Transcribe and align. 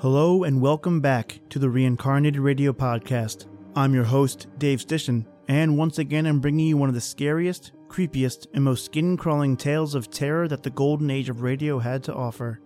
Hello 0.00 0.44
and 0.44 0.62
welcome 0.62 1.02
back 1.02 1.40
to 1.50 1.58
the 1.58 1.68
Reincarnated 1.68 2.40
Radio 2.40 2.72
Podcast. 2.72 3.44
I'm 3.76 3.92
your 3.92 4.04
host, 4.04 4.46
Dave 4.56 4.78
Stishan, 4.78 5.26
and 5.46 5.76
once 5.76 5.98
again 5.98 6.24
I'm 6.24 6.40
bringing 6.40 6.68
you 6.68 6.78
one 6.78 6.88
of 6.88 6.94
the 6.94 7.02
scariest, 7.02 7.72
creepiest, 7.86 8.46
and 8.54 8.64
most 8.64 8.86
skin 8.86 9.18
crawling 9.18 9.58
tales 9.58 9.94
of 9.94 10.10
terror 10.10 10.48
that 10.48 10.62
the 10.62 10.70
golden 10.70 11.10
age 11.10 11.28
of 11.28 11.42
radio 11.42 11.78
had 11.78 12.02
to 12.04 12.14
offer. 12.14 12.62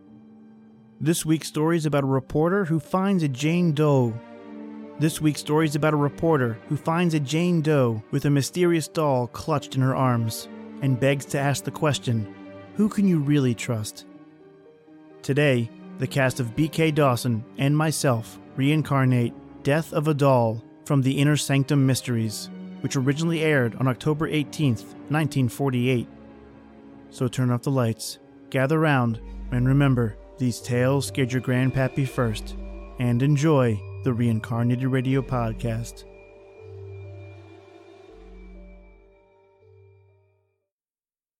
This 1.01 1.27
week's 1.27 1.49
story 1.49 1.77
is 1.77 1.87
about 1.87 2.05
a 2.05 2.07
reporter 2.07 2.67
who 2.67 2.79
finds 2.79 3.25
a 3.25 3.29
Jane 3.29 3.73
Doe. 3.73 4.15
This 5.01 5.21
week's 5.21 5.41
story 5.41 5.67
is 5.67 5.75
about 5.75 5.95
a 5.95 5.97
reporter 5.97 6.61
who 6.69 6.77
finds 6.77 7.15
a 7.15 7.21
Jane 7.21 7.63
Doe 7.63 8.01
with 8.13 8.27
a 8.27 8.31
mysterious 8.31 8.87
doll 8.87 9.27
clutched 9.27 9.75
in 9.75 9.83
her 9.83 9.97
arms 9.97 10.47
and 10.83 11.01
begs 11.01 11.25
to 11.25 11.41
ask 11.41 11.65
the 11.65 11.73
question 11.73 12.33
who 12.77 12.89
can 12.89 13.09
you 13.09 13.19
really 13.19 13.57
trust? 13.57 14.07
Today, 15.23 15.69
the 15.99 16.07
cast 16.07 16.41
of 16.41 16.57
BK 16.57 16.95
Dawson 16.95 17.45
and 17.59 17.77
myself 17.77 18.39
reincarnate 18.57 19.33
Death 19.63 19.93
of 19.93 20.09
a 20.09 20.15
Doll 20.15 20.63
from 20.85 21.03
the 21.03 21.19
Inner 21.19 21.37
Sanctum 21.37 21.87
Mysteries, 21.87 22.51
which 22.81 22.97
originally 22.97 23.41
aired 23.41 23.75
on 23.77 23.89
October 23.89 24.29
18th, 24.29 24.85
1948. 25.09 26.07
So 27.11 27.29
turn 27.29 27.51
off 27.51 27.63
the 27.63 27.71
lights, 27.71 28.19
gather 28.51 28.79
round, 28.79 29.21
and 29.53 29.67
remember 29.67 30.17
these 30.39 30.61
tales 30.61 31.07
scared 31.07 31.33
your 31.33 31.41
grandpappy 31.41 32.09
first, 32.09 32.57
and 32.99 33.23
enjoy 33.23 33.81
the 34.03 34.13
Reincarnated 34.13 34.89
Radio 34.89 35.23
Podcast. 35.23 36.05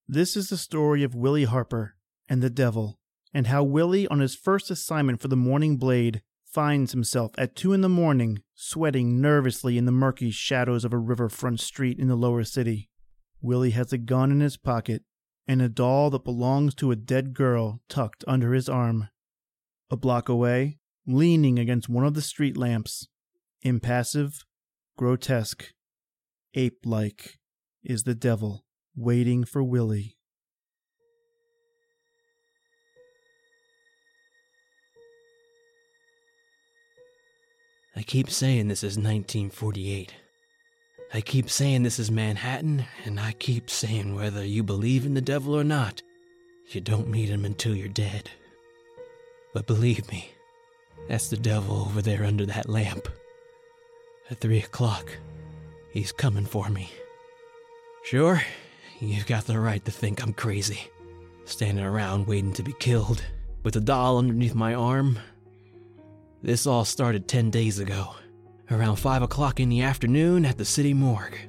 This 0.07 0.35
is 0.37 0.49
the 0.49 0.57
story 0.57 1.03
of 1.03 1.15
Willie 1.15 1.45
Harper 1.45 1.95
and 2.29 2.41
the 2.41 2.49
devil, 2.49 2.99
and 3.35 3.47
how 3.47 3.61
Willie, 3.61 4.07
on 4.07 4.21
his 4.21 4.33
first 4.33 4.71
assignment 4.71 5.19
for 5.19 5.27
the 5.27 5.35
Morning 5.35 5.75
Blade, 5.75 6.21
finds 6.45 6.93
himself 6.93 7.33
at 7.37 7.53
two 7.53 7.73
in 7.73 7.81
the 7.81 7.89
morning, 7.89 8.41
sweating 8.55 9.19
nervously 9.19 9.77
in 9.77 9.83
the 9.83 9.91
murky 9.91 10.31
shadows 10.31 10.85
of 10.85 10.93
a 10.93 10.97
riverfront 10.97 11.59
street 11.59 11.99
in 11.99 12.07
the 12.07 12.15
lower 12.15 12.45
city. 12.45 12.89
Willie 13.41 13.71
has 13.71 13.91
a 13.91 13.97
gun 13.97 14.31
in 14.31 14.39
his 14.39 14.55
pocket 14.55 15.03
and 15.49 15.61
a 15.61 15.67
doll 15.67 16.09
that 16.11 16.23
belongs 16.23 16.73
to 16.75 16.91
a 16.91 16.95
dead 16.95 17.33
girl 17.33 17.81
tucked 17.89 18.23
under 18.25 18.53
his 18.53 18.69
arm. 18.69 19.09
A 19.91 19.97
block 19.97 20.29
away, 20.29 20.79
leaning 21.05 21.59
against 21.59 21.89
one 21.89 22.05
of 22.05 22.13
the 22.13 22.21
street 22.21 22.55
lamps, 22.55 23.09
impassive, 23.63 24.45
grotesque, 24.97 25.73
ape 26.53 26.85
like, 26.85 27.37
is 27.83 28.03
the 28.03 28.15
devil 28.15 28.63
waiting 28.95 29.43
for 29.43 29.61
Willie. 29.61 30.14
I 37.97 38.03
keep 38.03 38.29
saying 38.29 38.67
this 38.67 38.83
is 38.83 38.97
1948. 38.97 40.13
I 41.13 41.21
keep 41.21 41.49
saying 41.49 41.83
this 41.83 41.97
is 41.97 42.11
Manhattan, 42.11 42.85
and 43.05 43.19
I 43.19 43.31
keep 43.33 43.69
saying 43.69 44.15
whether 44.15 44.43
you 44.43 44.63
believe 44.63 45.05
in 45.05 45.13
the 45.13 45.21
devil 45.21 45.55
or 45.55 45.63
not, 45.63 46.01
you 46.69 46.81
don't 46.81 47.07
meet 47.07 47.29
him 47.29 47.45
until 47.45 47.73
you're 47.73 47.87
dead. 47.87 48.29
But 49.53 49.67
believe 49.67 50.11
me, 50.11 50.31
that's 51.07 51.29
the 51.29 51.37
devil 51.37 51.85
over 51.87 52.01
there 52.01 52.25
under 52.25 52.45
that 52.47 52.67
lamp. 52.67 53.07
At 54.29 54.41
three 54.41 54.59
o'clock, 54.59 55.09
he's 55.91 56.11
coming 56.11 56.45
for 56.45 56.67
me. 56.69 56.91
Sure, 58.03 58.41
you've 58.99 59.27
got 59.27 59.45
the 59.45 59.59
right 59.59 59.85
to 59.85 59.91
think 59.91 60.21
I'm 60.21 60.33
crazy, 60.33 60.89
standing 61.45 61.85
around 61.85 62.27
waiting 62.27 62.53
to 62.53 62.63
be 62.63 62.73
killed, 62.73 63.23
with 63.63 63.77
a 63.77 63.81
doll 63.81 64.17
underneath 64.17 64.53
my 64.53 64.73
arm. 64.73 65.17
This 66.45 66.67
all 66.67 66.85
started 66.85 67.27
10 67.27 67.49
days 67.49 67.79
ago, 67.79 68.13
around 68.69 68.97
5 68.97 69.23
o'clock 69.23 69.59
in 69.59 69.67
the 69.67 69.81
afternoon 69.81 70.45
at 70.45 70.59
the 70.59 70.63
city 70.63 70.93
morgue. 70.93 71.39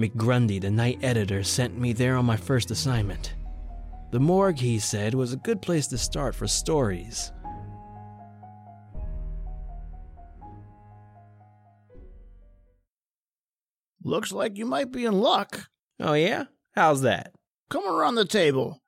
McGrundy, 0.00 0.60
the 0.60 0.68
night 0.68 0.98
editor, 1.00 1.44
sent 1.44 1.78
me 1.78 1.92
there 1.92 2.16
on 2.16 2.24
my 2.24 2.36
first 2.36 2.72
assignment. 2.72 3.36
The 4.10 4.18
morgue, 4.18 4.58
he 4.58 4.80
said, 4.80 5.14
was 5.14 5.32
a 5.32 5.36
good 5.36 5.62
place 5.62 5.86
to 5.86 5.96
start 5.96 6.34
for 6.34 6.48
stories. 6.48 7.30
Looks 14.02 14.32
like 14.32 14.58
you 14.58 14.66
might 14.66 14.90
be 14.90 15.04
in 15.04 15.20
luck. 15.20 15.68
Oh, 16.00 16.14
yeah? 16.14 16.46
How's 16.74 17.02
that? 17.02 17.32
Come 17.70 17.86
around 17.86 18.16
the 18.16 18.24
table. 18.24 18.80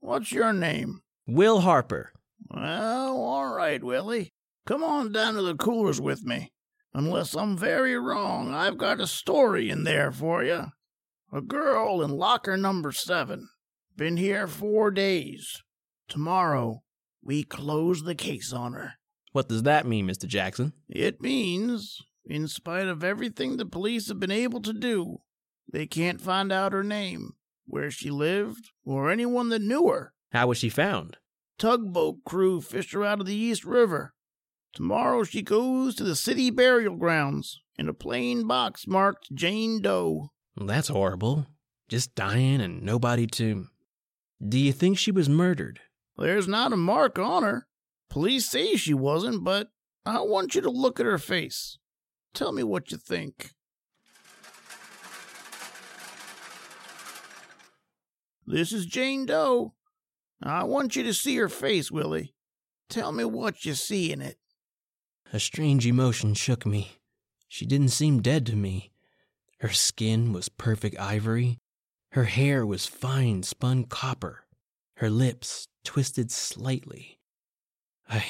What's 0.00 0.32
your 0.32 0.52
name? 0.52 1.02
Will 1.28 1.60
Harper. 1.60 2.10
Well, 2.48 3.16
all 3.16 3.54
right, 3.54 3.84
Willie. 3.84 4.32
Come 4.70 4.84
on 4.84 5.10
down 5.10 5.34
to 5.34 5.42
the 5.42 5.56
coolers 5.56 6.00
with 6.00 6.24
me. 6.24 6.52
Unless 6.94 7.34
I'm 7.34 7.58
very 7.58 7.98
wrong, 7.98 8.54
I've 8.54 8.78
got 8.78 9.00
a 9.00 9.06
story 9.08 9.68
in 9.68 9.82
there 9.82 10.12
for 10.12 10.44
you. 10.44 10.66
A 11.32 11.40
girl 11.40 12.00
in 12.02 12.12
locker 12.12 12.56
number 12.56 12.92
seven. 12.92 13.48
Been 13.96 14.16
here 14.16 14.46
four 14.46 14.92
days. 14.92 15.60
Tomorrow, 16.08 16.84
we 17.20 17.42
close 17.42 18.04
the 18.04 18.14
case 18.14 18.52
on 18.52 18.74
her. 18.74 18.92
What 19.32 19.48
does 19.48 19.64
that 19.64 19.88
mean, 19.88 20.06
Mr. 20.06 20.28
Jackson? 20.28 20.72
It 20.88 21.20
means, 21.20 21.98
in 22.24 22.46
spite 22.46 22.86
of 22.86 23.02
everything 23.02 23.56
the 23.56 23.66
police 23.66 24.06
have 24.06 24.20
been 24.20 24.30
able 24.30 24.60
to 24.60 24.72
do, 24.72 25.16
they 25.72 25.88
can't 25.88 26.20
find 26.20 26.52
out 26.52 26.72
her 26.72 26.84
name, 26.84 27.32
where 27.66 27.90
she 27.90 28.08
lived, 28.08 28.70
or 28.84 29.10
anyone 29.10 29.48
that 29.48 29.62
knew 29.62 29.88
her. 29.88 30.12
How 30.30 30.46
was 30.46 30.58
she 30.58 30.68
found? 30.68 31.16
Tugboat 31.58 32.18
crew 32.24 32.60
fished 32.60 32.92
her 32.92 33.04
out 33.04 33.18
of 33.18 33.26
the 33.26 33.34
East 33.34 33.64
River. 33.64 34.14
Tomorrow 34.72 35.24
she 35.24 35.42
goes 35.42 35.94
to 35.96 36.04
the 36.04 36.14
city 36.16 36.50
burial 36.50 36.96
grounds 36.96 37.60
in 37.76 37.88
a 37.88 37.94
plain 37.94 38.46
box 38.46 38.86
marked 38.86 39.34
Jane 39.34 39.82
Doe. 39.82 40.30
That's 40.56 40.88
horrible. 40.88 41.46
Just 41.88 42.14
dying 42.14 42.60
and 42.60 42.82
nobody 42.82 43.26
to. 43.26 43.66
Do 44.46 44.58
you 44.58 44.72
think 44.72 44.96
she 44.96 45.10
was 45.10 45.28
murdered? 45.28 45.80
There's 46.16 46.46
not 46.46 46.72
a 46.72 46.76
mark 46.76 47.18
on 47.18 47.42
her. 47.42 47.66
Police 48.08 48.48
say 48.48 48.76
she 48.76 48.94
wasn't, 48.94 49.44
but 49.44 49.68
I 50.06 50.20
want 50.20 50.54
you 50.54 50.60
to 50.60 50.70
look 50.70 51.00
at 51.00 51.06
her 51.06 51.18
face. 51.18 51.78
Tell 52.34 52.52
me 52.52 52.62
what 52.62 52.92
you 52.92 52.98
think. 52.98 53.52
This 58.46 58.72
is 58.72 58.86
Jane 58.86 59.26
Doe. 59.26 59.74
I 60.42 60.64
want 60.64 60.96
you 60.96 61.02
to 61.04 61.14
see 61.14 61.36
her 61.36 61.48
face, 61.48 61.90
Willie. 61.90 62.34
Tell 62.88 63.12
me 63.12 63.24
what 63.24 63.64
you 63.64 63.74
see 63.74 64.10
in 64.10 64.20
it. 64.20 64.38
A 65.32 65.38
strange 65.38 65.86
emotion 65.86 66.34
shook 66.34 66.66
me. 66.66 66.98
She 67.46 67.64
didn't 67.64 67.90
seem 67.90 68.20
dead 68.20 68.46
to 68.46 68.56
me. 68.56 68.90
Her 69.60 69.68
skin 69.68 70.32
was 70.32 70.48
perfect 70.48 70.98
ivory. 70.98 71.58
Her 72.12 72.24
hair 72.24 72.66
was 72.66 72.86
fine 72.86 73.44
spun 73.44 73.84
copper. 73.84 74.44
Her 74.96 75.08
lips 75.08 75.68
twisted 75.84 76.32
slightly. 76.32 77.20
I. 78.08 78.24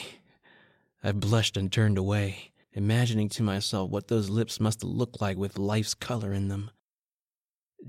I 1.02 1.12
blushed 1.12 1.56
and 1.56 1.72
turned 1.72 1.96
away, 1.96 2.52
imagining 2.72 3.30
to 3.30 3.42
myself 3.42 3.90
what 3.90 4.08
those 4.08 4.28
lips 4.28 4.60
must 4.60 4.82
have 4.82 4.90
looked 4.90 5.22
like 5.22 5.38
with 5.38 5.58
life's 5.58 5.94
color 5.94 6.34
in 6.34 6.48
them. 6.48 6.70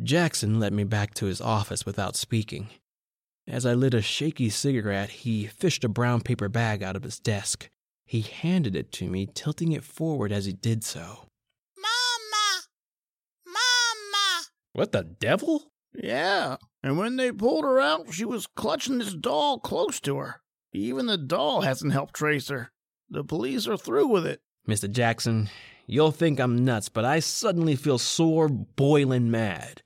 Jackson 0.02 0.58
led 0.58 0.72
me 0.72 0.86
back 0.86 1.14
to 1.16 1.26
his 1.26 1.42
office 1.42 1.86
without 1.86 2.16
speaking. 2.16 2.70
As 3.46 3.66
I 3.66 3.74
lit 3.74 3.94
a 3.94 4.02
shaky 4.02 4.50
cigarette, 4.50 5.10
he 5.10 5.48
fished 5.48 5.84
a 5.84 5.90
brown 5.90 6.22
paper 6.22 6.48
bag 6.48 6.82
out 6.82 6.96
of 6.96 7.04
his 7.04 7.20
desk. 7.20 7.70
He 8.11 8.19
handed 8.23 8.75
it 8.75 8.91
to 8.96 9.08
me, 9.08 9.25
tilting 9.25 9.72
it 9.72 9.85
forward 9.85 10.34
as 10.34 10.43
he 10.43 10.52
did 10.52 10.84
so. 10.84 11.29
Mama! 11.78 12.63
Mama! 13.46 14.47
What 14.73 14.91
the 14.91 15.03
devil? 15.03 15.72
Yeah, 15.93 16.58
and 16.84 16.97
when 16.97 17.16
they 17.16 17.31
pulled 17.31 17.63
her 17.63 17.79
out, 17.79 18.13
she 18.13 18.25
was 18.25 18.47
clutching 18.47 18.97
this 18.97 19.13
doll 19.13 19.59
close 19.59 20.02
to 20.02 20.17
her. 20.17 20.41
Even 20.73 21.05
the 21.05 21.17
doll 21.17 21.61
hasn't 21.61 21.93
helped 21.93 22.13
trace 22.13 22.49
her. 22.49 22.73
The 23.09 23.23
police 23.23 23.66
are 23.66 23.78
through 23.78 24.08
with 24.08 24.25
it. 24.25 24.41
Mr. 24.67 24.91
Jackson, 24.91 25.49
you'll 25.87 26.11
think 26.11 26.37
I'm 26.41 26.66
nuts, 26.66 26.90
but 26.90 27.05
I 27.05 27.22
suddenly 27.22 27.78
feel 27.78 27.97
sore, 27.97 28.49
boiling 28.49 29.31
mad. 29.31 29.84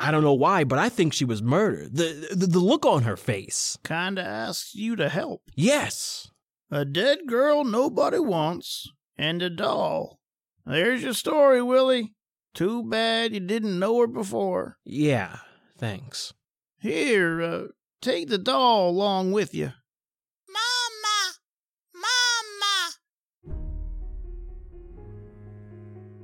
I 0.00 0.10
don't 0.10 0.24
know 0.24 0.32
why, 0.32 0.64
but 0.64 0.78
I 0.78 0.88
think 0.88 1.12
she 1.12 1.26
was 1.26 1.42
murdered. 1.42 1.96
The, 1.96 2.28
the, 2.34 2.46
the 2.46 2.58
look 2.60 2.86
on 2.86 3.02
her 3.02 3.18
face. 3.18 3.76
Kinda 3.84 4.22
asks 4.22 4.74
you 4.74 4.96
to 4.96 5.10
help. 5.10 5.42
Yes. 5.54 6.31
A 6.74 6.86
dead 6.86 7.26
girl 7.26 7.64
nobody 7.64 8.18
wants, 8.18 8.88
and 9.18 9.42
a 9.42 9.50
doll. 9.50 10.18
There's 10.64 11.02
your 11.02 11.12
story, 11.12 11.60
Willie. 11.60 12.14
Too 12.54 12.82
bad 12.82 13.34
you 13.34 13.40
didn't 13.40 13.78
know 13.78 14.00
her 14.00 14.06
before. 14.06 14.78
Yeah, 14.82 15.40
thanks. 15.76 16.32
Here, 16.80 17.42
uh, 17.42 17.62
take 18.00 18.30
the 18.30 18.38
doll 18.38 18.88
along 18.88 19.32
with 19.32 19.54
you. 19.54 19.72
Mama! 20.48 21.34
Mama! 23.44 23.54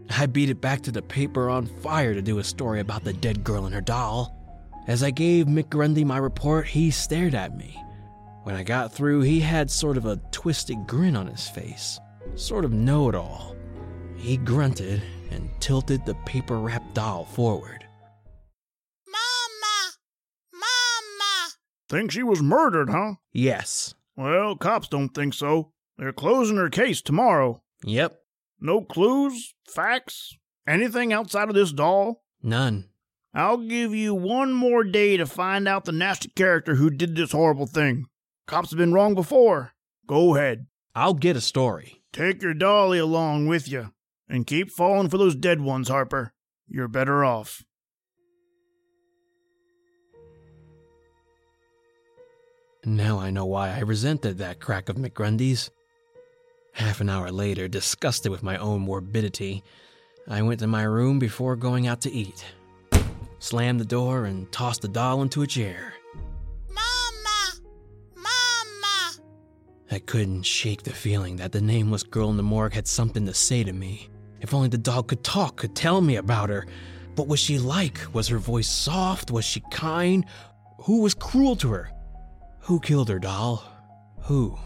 I 0.09 0.25
beat 0.25 0.49
it 0.49 0.63
back 0.63 0.81
to 0.85 0.91
the 0.91 1.03
paper 1.03 1.51
on 1.51 1.67
fire 1.67 2.15
to 2.15 2.23
do 2.23 2.39
a 2.39 2.45
story 2.45 2.81
about 2.81 3.05
the 3.05 3.13
dead 3.13 3.45
girl 3.45 3.67
and 3.67 3.75
her 3.75 3.83
doll. 3.83 4.35
As 4.87 5.03
I 5.03 5.11
gave 5.11 5.45
McGrundy 5.45 6.07
my 6.07 6.17
report, 6.17 6.69
he 6.69 6.91
stared 6.91 7.35
at 7.35 7.55
me. 7.55 7.79
When 8.49 8.57
I 8.57 8.63
got 8.63 8.95
through, 8.95 9.21
he 9.21 9.41
had 9.41 9.71
sort 9.71 9.99
of 9.99 10.07
a 10.07 10.17
twisted 10.31 10.87
grin 10.87 11.17
on 11.17 11.27
his 11.27 11.47
face, 11.51 12.01
sort 12.35 12.65
of 12.65 12.73
know 12.73 13.11
it 13.11 13.15
all. 13.15 13.55
He 14.17 14.39
grunted 14.39 15.03
and 15.31 15.51
tilted 15.61 16.07
the 16.07 16.15
paper 16.25 16.59
wrapped 16.59 16.95
doll 16.95 17.27
forward. 17.27 17.85
Mama! 19.07 19.93
Mama! 20.55 21.51
Think 21.91 22.11
she 22.11 22.23
was 22.23 22.41
murdered, 22.41 22.89
huh? 22.89 23.17
Yes. 23.35 23.95
Well, 24.17 24.57
cops 24.57 24.89
don't 24.89 25.11
think 25.11 25.35
so. 25.35 25.73
They're 25.99 26.15
closing 26.15 26.57
her 26.57 26.71
case 26.71 27.03
tomorrow. 27.03 27.63
Yep. 27.85 28.19
No 28.63 28.81
clues, 28.81 29.53
facts, 29.67 30.35
anything 30.67 31.13
outside 31.13 31.51
of 31.51 31.55
this 31.55 31.73
doll? 31.73 32.23
None. 32.43 32.89
I'll 33.35 33.59
give 33.59 33.95
you 33.95 34.15
one 34.15 34.55
more 34.55 34.85
day 34.85 35.19
to 35.19 35.27
find 35.27 35.69
out 35.69 35.85
the 35.85 35.93
nasty 35.93 36.31
character 36.31 36.77
who 36.77 36.89
did 36.89 37.15
this 37.15 37.33
horrible 37.33 37.67
thing. 37.67 38.07
Cops 38.49 38.71
have 38.71 38.79
been 38.79 38.95
wrong 38.95 39.15
before. 39.15 39.75
Go 40.07 40.35
ahead. 40.35 40.69
I'll 40.95 41.13
get 41.13 41.37
a 41.37 41.41
story. 41.41 42.01
Take 42.15 42.41
your 42.43 42.55
dolly 42.55 42.99
along 42.99 43.47
with 43.47 43.71
you. 43.71 43.93
And 44.27 44.47
keep 44.47 44.71
falling 44.71 45.11
for 45.11 45.19
those 45.19 45.35
dead 45.35 45.61
ones, 45.61 45.91
Harper. 45.91 46.33
You're 46.67 46.89
better 46.89 47.27
off. 47.27 47.63
Now 52.87 53.19
I 53.19 53.29
know 53.29 53.45
why 53.45 53.69
I 53.69 53.81
resented 53.81 54.39
that 54.39 54.61
crack 54.61 54.89
of 54.89 54.97
McGrundy's. 54.97 55.71
Half 56.73 57.03
an 57.03 57.11
hour 57.11 57.31
later, 57.31 57.69
disgusted 57.69 58.33
with 58.33 58.43
my 58.43 58.57
own 58.57 58.81
morbidity, 58.81 59.63
I 60.27 60.41
went 60.41 60.61
to 60.61 60.67
my 60.67 60.85
room 60.85 61.19
before 61.19 61.55
going 61.55 61.87
out 61.87 62.01
to 62.03 62.11
eat. 62.11 62.47
Slammed 63.41 63.79
the 63.79 63.85
door 63.85 64.25
and 64.25 64.51
tossed 64.51 64.81
the 64.81 64.89
doll 64.89 65.21
into 65.21 65.43
a 65.43 65.47
chair. 65.47 65.93
I 69.91 69.99
couldn't 69.99 70.43
shake 70.43 70.83
the 70.83 70.93
feeling 70.93 71.37
that 71.37 71.53
the 71.53 71.61
nameless 71.63 72.03
girl 72.03 72.31
in 72.31 72.37
the 72.37 72.43
morgue 72.43 72.75
had 72.75 72.87
something 72.87 73.25
to 73.27 73.33
say 73.33 73.65
to 73.65 73.73
me. 73.73 74.11
If 74.41 74.53
only 74.53 74.69
the 74.69 74.79
doll 74.79 75.03
could 75.03 75.25
talk, 75.25 75.57
could 75.57 75.75
tell 75.75 76.01
me 76.01 76.17
about 76.17 76.51
her. 76.51 76.67
What 77.17 77.27
was 77.27 77.41
she 77.41 77.59
like? 77.59 77.99
Was 78.13 78.29
her 78.29 78.39
voice 78.39 78.69
soft? 78.69 79.31
Was 79.31 79.45
she 79.45 79.63
kind? 79.71 80.27
Who 80.83 81.01
was 81.01 81.15
cruel 81.15 81.57
to 81.57 81.71
her? 81.73 81.91
Who 82.61 82.81
killed 82.81 83.09
her, 83.09 83.19
doll? 83.19 83.65
Who? 84.23 84.59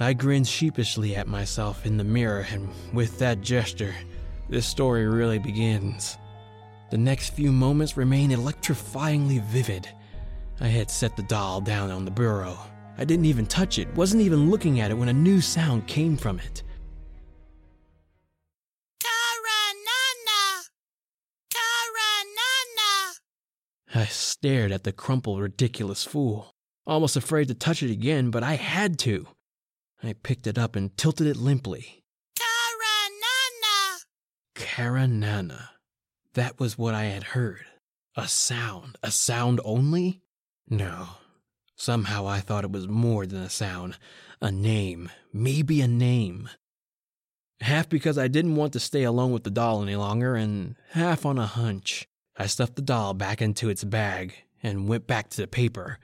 I 0.00 0.12
grinned 0.14 0.48
sheepishly 0.48 1.14
at 1.14 1.28
myself 1.28 1.86
in 1.86 1.98
the 1.98 2.04
mirror, 2.04 2.46
and 2.50 2.68
with 2.92 3.18
that 3.18 3.42
gesture, 3.42 3.94
this 4.48 4.66
story 4.66 5.06
really 5.06 5.38
begins. 5.38 6.16
The 6.90 6.98
next 6.98 7.30
few 7.30 7.52
moments 7.52 7.96
remain 7.96 8.30
electrifyingly 8.30 9.42
vivid. 9.42 9.88
I 10.60 10.68
had 10.68 10.90
set 10.90 11.16
the 11.16 11.22
doll 11.22 11.60
down 11.60 11.90
on 11.90 12.04
the 12.04 12.10
bureau. 12.10 12.58
I 12.96 13.04
didn't 13.04 13.24
even 13.24 13.46
touch 13.46 13.78
it, 13.78 13.92
wasn't 13.96 14.22
even 14.22 14.50
looking 14.50 14.80
at 14.80 14.90
it 14.90 14.94
when 14.94 15.08
a 15.08 15.12
new 15.12 15.40
sound 15.40 15.86
came 15.86 16.16
from 16.16 16.38
it. 16.38 16.62
Karanana! 19.02 20.62
Karanana! 21.52 23.14
I 23.94 24.04
stared 24.06 24.70
at 24.70 24.84
the 24.84 24.92
crumpled, 24.92 25.40
ridiculous 25.40 26.04
fool, 26.04 26.52
almost 26.86 27.16
afraid 27.16 27.48
to 27.48 27.54
touch 27.54 27.82
it 27.82 27.90
again, 27.90 28.30
but 28.30 28.44
I 28.44 28.54
had 28.54 28.98
to. 29.00 29.26
I 30.02 30.12
picked 30.12 30.46
it 30.46 30.58
up 30.58 30.76
and 30.76 30.96
tilted 30.96 31.26
it 31.26 31.36
limply. 31.36 32.04
Karanana! 32.38 34.04
Karanana. 34.54 35.68
That 36.34 36.60
was 36.60 36.78
what 36.78 36.94
I 36.94 37.04
had 37.04 37.22
heard. 37.22 37.64
A 38.16 38.28
sound. 38.28 38.98
A 39.02 39.10
sound 39.10 39.60
only? 39.64 40.20
No. 40.68 41.08
Somehow 41.76 42.26
I 42.26 42.40
thought 42.40 42.64
it 42.64 42.72
was 42.72 42.88
more 42.88 43.26
than 43.26 43.42
a 43.42 43.50
sound. 43.50 43.96
A 44.40 44.50
name. 44.50 45.10
Maybe 45.32 45.80
a 45.80 45.88
name. 45.88 46.48
Half 47.60 47.88
because 47.88 48.18
I 48.18 48.28
didn't 48.28 48.56
want 48.56 48.72
to 48.74 48.80
stay 48.80 49.04
alone 49.04 49.32
with 49.32 49.44
the 49.44 49.50
doll 49.50 49.82
any 49.82 49.96
longer, 49.96 50.34
and 50.34 50.76
half 50.90 51.24
on 51.24 51.38
a 51.38 51.46
hunch. 51.46 52.06
I 52.36 52.46
stuffed 52.46 52.76
the 52.76 52.82
doll 52.82 53.14
back 53.14 53.40
into 53.40 53.68
its 53.68 53.84
bag 53.84 54.34
and 54.62 54.88
went 54.88 55.06
back 55.06 55.30
to 55.30 55.40
the 55.40 55.46
paper. 55.46 55.98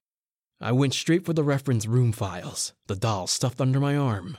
I 0.60 0.72
went 0.72 0.94
straight 0.94 1.24
for 1.24 1.32
the 1.32 1.42
reference 1.42 1.86
room 1.86 2.12
files, 2.12 2.72
the 2.86 2.96
doll 2.96 3.26
stuffed 3.26 3.60
under 3.60 3.80
my 3.80 3.96
arm. 3.96 4.38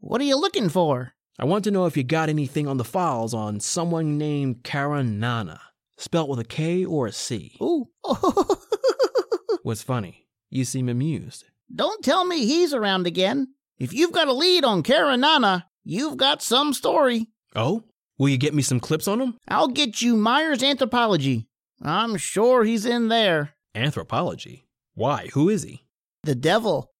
What 0.00 0.20
are 0.20 0.24
you 0.24 0.38
looking 0.38 0.68
for? 0.68 1.14
I 1.38 1.44
want 1.44 1.64
to 1.64 1.70
know 1.70 1.86
if 1.86 1.96
you 1.96 2.04
got 2.04 2.28
anything 2.28 2.68
on 2.68 2.76
the 2.76 2.84
files 2.84 3.34
on 3.34 3.60
someone 3.60 4.18
named 4.18 4.62
Karanana, 4.62 5.60
spelt 5.96 6.28
with 6.28 6.38
a 6.38 6.44
K 6.44 6.84
or 6.84 7.06
a 7.06 7.12
C. 7.12 7.56
Ooh. 7.62 7.88
What's 9.62 9.82
funny? 9.82 10.23
You 10.54 10.64
seem 10.64 10.88
amused. 10.88 11.46
Don't 11.74 12.04
tell 12.04 12.24
me 12.24 12.46
he's 12.46 12.72
around 12.72 13.08
again. 13.08 13.48
If 13.76 13.92
you've 13.92 14.12
got 14.12 14.28
a 14.28 14.32
lead 14.32 14.64
on 14.64 14.84
Karanana, 14.84 15.64
you've 15.82 16.16
got 16.16 16.42
some 16.42 16.72
story. 16.72 17.26
Oh? 17.56 17.82
Will 18.18 18.28
you 18.28 18.38
get 18.38 18.54
me 18.54 18.62
some 18.62 18.78
clips 18.78 19.08
on 19.08 19.20
him? 19.20 19.36
I'll 19.48 19.66
get 19.66 20.00
you 20.00 20.14
Myers 20.16 20.62
Anthropology. 20.62 21.48
I'm 21.82 22.16
sure 22.16 22.62
he's 22.62 22.86
in 22.86 23.08
there. 23.08 23.56
Anthropology? 23.74 24.68
Why? 24.94 25.28
Who 25.32 25.48
is 25.48 25.64
he? 25.64 25.86
The 26.22 26.36
devil. 26.36 26.92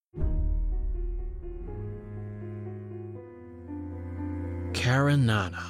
Karanana. 4.73 5.62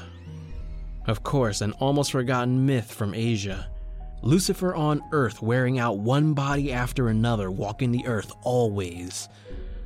Of 1.07 1.23
course, 1.23 1.61
an 1.61 1.73
almost 1.73 2.13
forgotten 2.13 2.65
myth 2.65 2.91
from 2.91 3.13
Asia. 3.13 3.69
Lucifer 4.25 4.75
on 4.75 5.03
Earth 5.13 5.43
wearing 5.43 5.79
out 5.79 5.99
one 5.99 6.33
body 6.33 6.73
after 6.73 7.09
another, 7.09 7.51
walking 7.51 7.93
the 7.93 8.07
earth 8.07 8.33
always. 8.43 9.29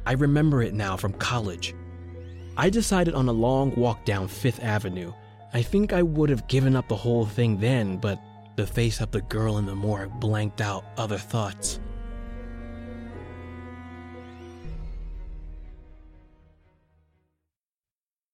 I 0.07 0.13
remember 0.13 0.63
it 0.63 0.75
now 0.75 0.97
from 0.97 1.13
college. 1.15 1.75
I 2.57 2.71
decided 2.71 3.15
on 3.15 3.29
a 3.29 3.33
long 3.33 3.75
walk 3.75 4.05
down 4.05 4.29
Fifth 4.29 4.63
Avenue. 4.63 5.13
I 5.53 5.63
think 5.63 5.93
I 5.93 6.03
would 6.03 6.31
have 6.31 6.47
given 6.47 6.77
up 6.77 6.87
the 6.87 6.95
whole 6.95 7.27
thing 7.27 7.59
then, 7.59 7.97
but 7.97 8.21
the 8.55 8.65
face 8.65 9.01
of 9.01 9.11
the 9.11 9.23
girl 9.23 9.59
in 9.59 9.67
the 9.67 9.75
morgue 9.75 10.21
blanked 10.21 10.61
out 10.61 10.85
other 10.97 11.19
thoughts. 11.19 11.81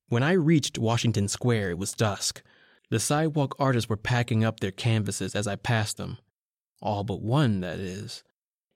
When 0.08 0.22
I 0.22 0.32
reached 0.32 0.78
Washington 0.78 1.28
Square, 1.28 1.70
it 1.70 1.78
was 1.78 1.94
dusk. 1.94 2.42
The 2.90 3.00
sidewalk 3.00 3.56
artists 3.58 3.88
were 3.88 3.96
packing 3.96 4.44
up 4.44 4.60
their 4.60 4.70
canvases 4.70 5.34
as 5.34 5.46
I 5.46 5.56
passed 5.56 5.96
them. 5.96 6.18
All 6.80 7.04
but 7.04 7.22
one, 7.22 7.60
that 7.60 7.78
is. 7.78 8.22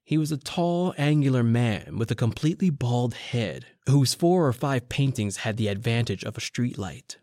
He 0.03 0.17
was 0.17 0.33
a 0.33 0.38
tall, 0.38 0.95
angular 0.97 1.43
man 1.43 1.99
with 1.99 2.11
a 2.11 2.15
completely 2.15 2.71
bald 2.71 3.12
head, 3.12 3.67
whose 3.87 4.15
four 4.15 4.47
or 4.47 4.53
five 4.55 4.88
paintings 4.88 5.38
had 5.38 5.59
the 5.59 5.69
advantage 5.69 6.25
of 6.25 6.38
a 6.38 6.41
streetlight. 6.41 7.17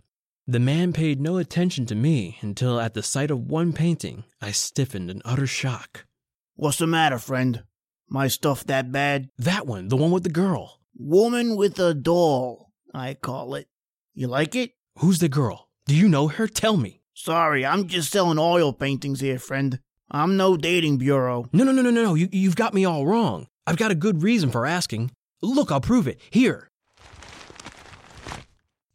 The 0.47 0.59
man 0.59 0.93
paid 0.93 1.19
no 1.19 1.37
attention 1.37 1.87
to 1.87 1.95
me 1.95 2.37
until, 2.41 2.79
at 2.79 2.93
the 2.93 3.01
sight 3.01 3.31
of 3.31 3.49
one 3.49 3.73
painting, 3.73 4.25
I 4.39 4.51
stiffened 4.51 5.09
in 5.09 5.23
utter 5.25 5.47
shock. 5.47 6.05
What's 6.53 6.77
the 6.77 6.85
matter, 6.85 7.17
friend? 7.17 7.63
My 8.07 8.27
stuff 8.27 8.63
that 8.65 8.91
bad? 8.91 9.31
That 9.39 9.65
one, 9.65 9.87
the 9.87 9.97
one 9.97 10.11
with 10.11 10.21
the 10.21 10.29
girl. 10.29 10.81
Woman 10.95 11.55
with 11.55 11.79
a 11.79 11.95
doll, 11.95 12.71
I 12.93 13.15
call 13.15 13.55
it. 13.55 13.67
You 14.13 14.27
like 14.27 14.53
it? 14.53 14.73
Who's 14.99 15.17
the 15.17 15.27
girl? 15.27 15.64
Do 15.87 15.95
you 15.95 16.09
know 16.09 16.27
her? 16.29 16.47
Tell 16.47 16.77
me. 16.77 17.01
Sorry, 17.13 17.63
I'm 17.63 17.87
just 17.87 18.11
selling 18.11 18.39
oil 18.39 18.73
paintings 18.73 19.19
here, 19.19 19.37
friend. 19.37 19.79
I'm 20.09 20.35
no 20.35 20.57
dating 20.57 20.97
bureau. 20.97 21.47
No, 21.53 21.63
no, 21.63 21.71
no, 21.71 21.83
no, 21.83 21.91
no, 21.91 22.03
no. 22.03 22.15
You, 22.15 22.27
you've 22.31 22.55
got 22.55 22.73
me 22.73 22.85
all 22.85 23.05
wrong. 23.05 23.47
I've 23.67 23.77
got 23.77 23.91
a 23.91 23.95
good 23.95 24.23
reason 24.23 24.49
for 24.49 24.65
asking. 24.65 25.11
Look, 25.43 25.71
I'll 25.71 25.81
prove 25.81 26.07
it. 26.07 26.19
Here. 26.31 26.71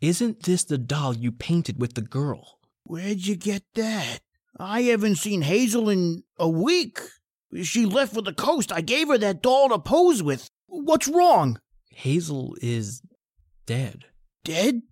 Isn't 0.01 0.43
this 0.43 0.65
the 0.65 0.79
doll 0.79 1.15
you 1.15 1.31
painted 1.31 1.81
with 1.81 1.95
the 1.95 2.03
girl? 2.03 2.59
Where'd 2.83 3.25
you 3.25 3.37
get 3.37 3.63
that? 3.75 4.19
I 4.59 4.83
haven't 4.83 5.17
seen 5.17 5.43
Hazel 5.43 5.89
in 5.89 6.25
a 6.39 6.49
week. 6.49 6.99
She 7.63 7.87
left 7.87 8.15
for 8.15 8.23
the 8.23 8.33
coast. 8.33 8.73
I 8.73 8.81
gave 8.81 9.09
her 9.09 9.19
that 9.19 9.43
doll 9.43 9.69
to 9.69 9.79
pose 9.79 10.25
with. 10.25 10.49
What's 10.67 11.07
wrong? 11.07 11.61
Hazel 11.91 12.57
is 12.61 13.01
dead. 13.67 14.07
Dead? 14.43 14.83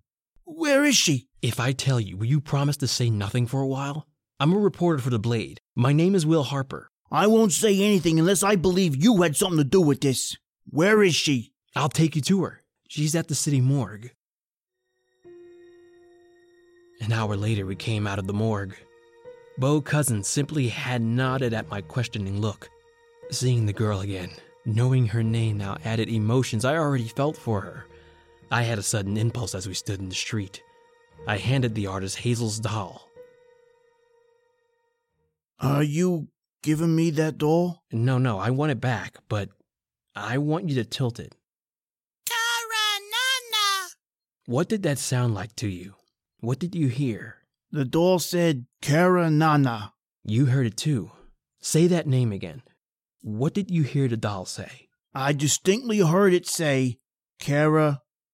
Where 0.51 0.83
is 0.83 0.97
she? 0.97 1.27
If 1.43 1.59
I 1.59 1.73
tell 1.73 1.99
you, 1.99 2.17
will 2.17 2.25
you 2.25 2.41
promise 2.41 2.75
to 2.77 2.87
say 2.87 3.11
nothing 3.11 3.45
for 3.45 3.61
a 3.61 3.67
while? 3.67 4.07
I'm 4.39 4.51
a 4.51 4.57
reporter 4.57 4.99
for 4.99 5.11
The 5.11 5.19
Blade. 5.19 5.59
My 5.75 5.93
name 5.93 6.15
is 6.15 6.25
Will 6.25 6.41
Harper. 6.41 6.89
I 7.11 7.27
won't 7.27 7.51
say 7.51 7.79
anything 7.79 8.17
unless 8.17 8.41
I 8.41 8.55
believe 8.55 8.95
you 8.95 9.21
had 9.21 9.35
something 9.35 9.59
to 9.59 9.63
do 9.63 9.79
with 9.79 10.01
this. 10.01 10.35
Where 10.67 11.03
is 11.03 11.13
she? 11.13 11.53
I'll 11.75 11.87
take 11.87 12.15
you 12.15 12.23
to 12.23 12.45
her. 12.45 12.63
She's 12.87 13.13
at 13.13 13.27
the 13.27 13.35
city 13.35 13.61
morgue. 13.61 14.09
An 16.99 17.11
hour 17.13 17.37
later, 17.37 17.67
we 17.67 17.75
came 17.75 18.07
out 18.07 18.17
of 18.17 18.25
the 18.25 18.33
morgue. 18.33 18.75
Beau 19.59 19.81
Cousins 19.81 20.27
simply 20.27 20.69
had 20.69 21.03
nodded 21.03 21.53
at 21.53 21.69
my 21.69 21.81
questioning 21.81 22.41
look. 22.41 22.67
Seeing 23.29 23.67
the 23.67 23.71
girl 23.71 23.99
again, 23.99 24.31
knowing 24.65 25.05
her 25.05 25.21
name 25.21 25.59
now 25.59 25.77
added 25.85 26.09
emotions 26.09 26.65
I 26.65 26.75
already 26.75 27.07
felt 27.07 27.37
for 27.37 27.61
her. 27.61 27.85
I 28.51 28.63
had 28.63 28.79
a 28.79 28.83
sudden 28.83 29.17
impulse 29.17 29.53
as 29.53 29.67
we 29.67 29.73
stood 29.73 29.99
in 29.99 30.09
the 30.09 30.15
street. 30.15 30.63
I 31.27 31.37
handed 31.37 31.75
the 31.75 31.87
artist 31.87 32.17
Hazel's 32.17 32.59
doll. 32.59 33.07
Are 35.59 35.83
you 35.83 36.29
giving 36.63 36.95
me 36.95 37.11
that 37.11 37.37
doll? 37.37 37.83
No, 37.91 38.17
no, 38.17 38.39
I 38.39 38.49
want 38.49 38.71
it 38.71 38.81
back, 38.81 39.17
but 39.27 39.49
I 40.15 40.37
want 40.37 40.69
you 40.69 40.75
to 40.75 40.85
tilt 40.85 41.19
it. 41.19 41.35
Karanana. 42.25 43.89
What 44.45 44.69
did 44.69 44.83
that 44.83 44.97
sound 44.97 45.35
like 45.35 45.55
to 45.57 45.67
you? 45.67 45.95
What 46.39 46.59
did 46.59 46.73
you 46.73 46.87
hear? 46.87 47.37
The 47.71 47.85
doll 47.85 48.19
said 48.19 48.65
Karanana. 48.81 49.91
You 50.23 50.45
heard 50.47 50.65
it 50.65 50.77
too. 50.77 51.11
Say 51.61 51.87
that 51.87 52.07
name 52.07 52.31
again. 52.31 52.63
What 53.21 53.53
did 53.53 53.69
you 53.69 53.83
hear 53.83 54.07
the 54.07 54.17
doll 54.17 54.45
say? 54.45 54.87
I 55.13 55.33
distinctly 55.33 55.99
heard 55.99 56.33
it 56.33 56.47
say 56.47 56.97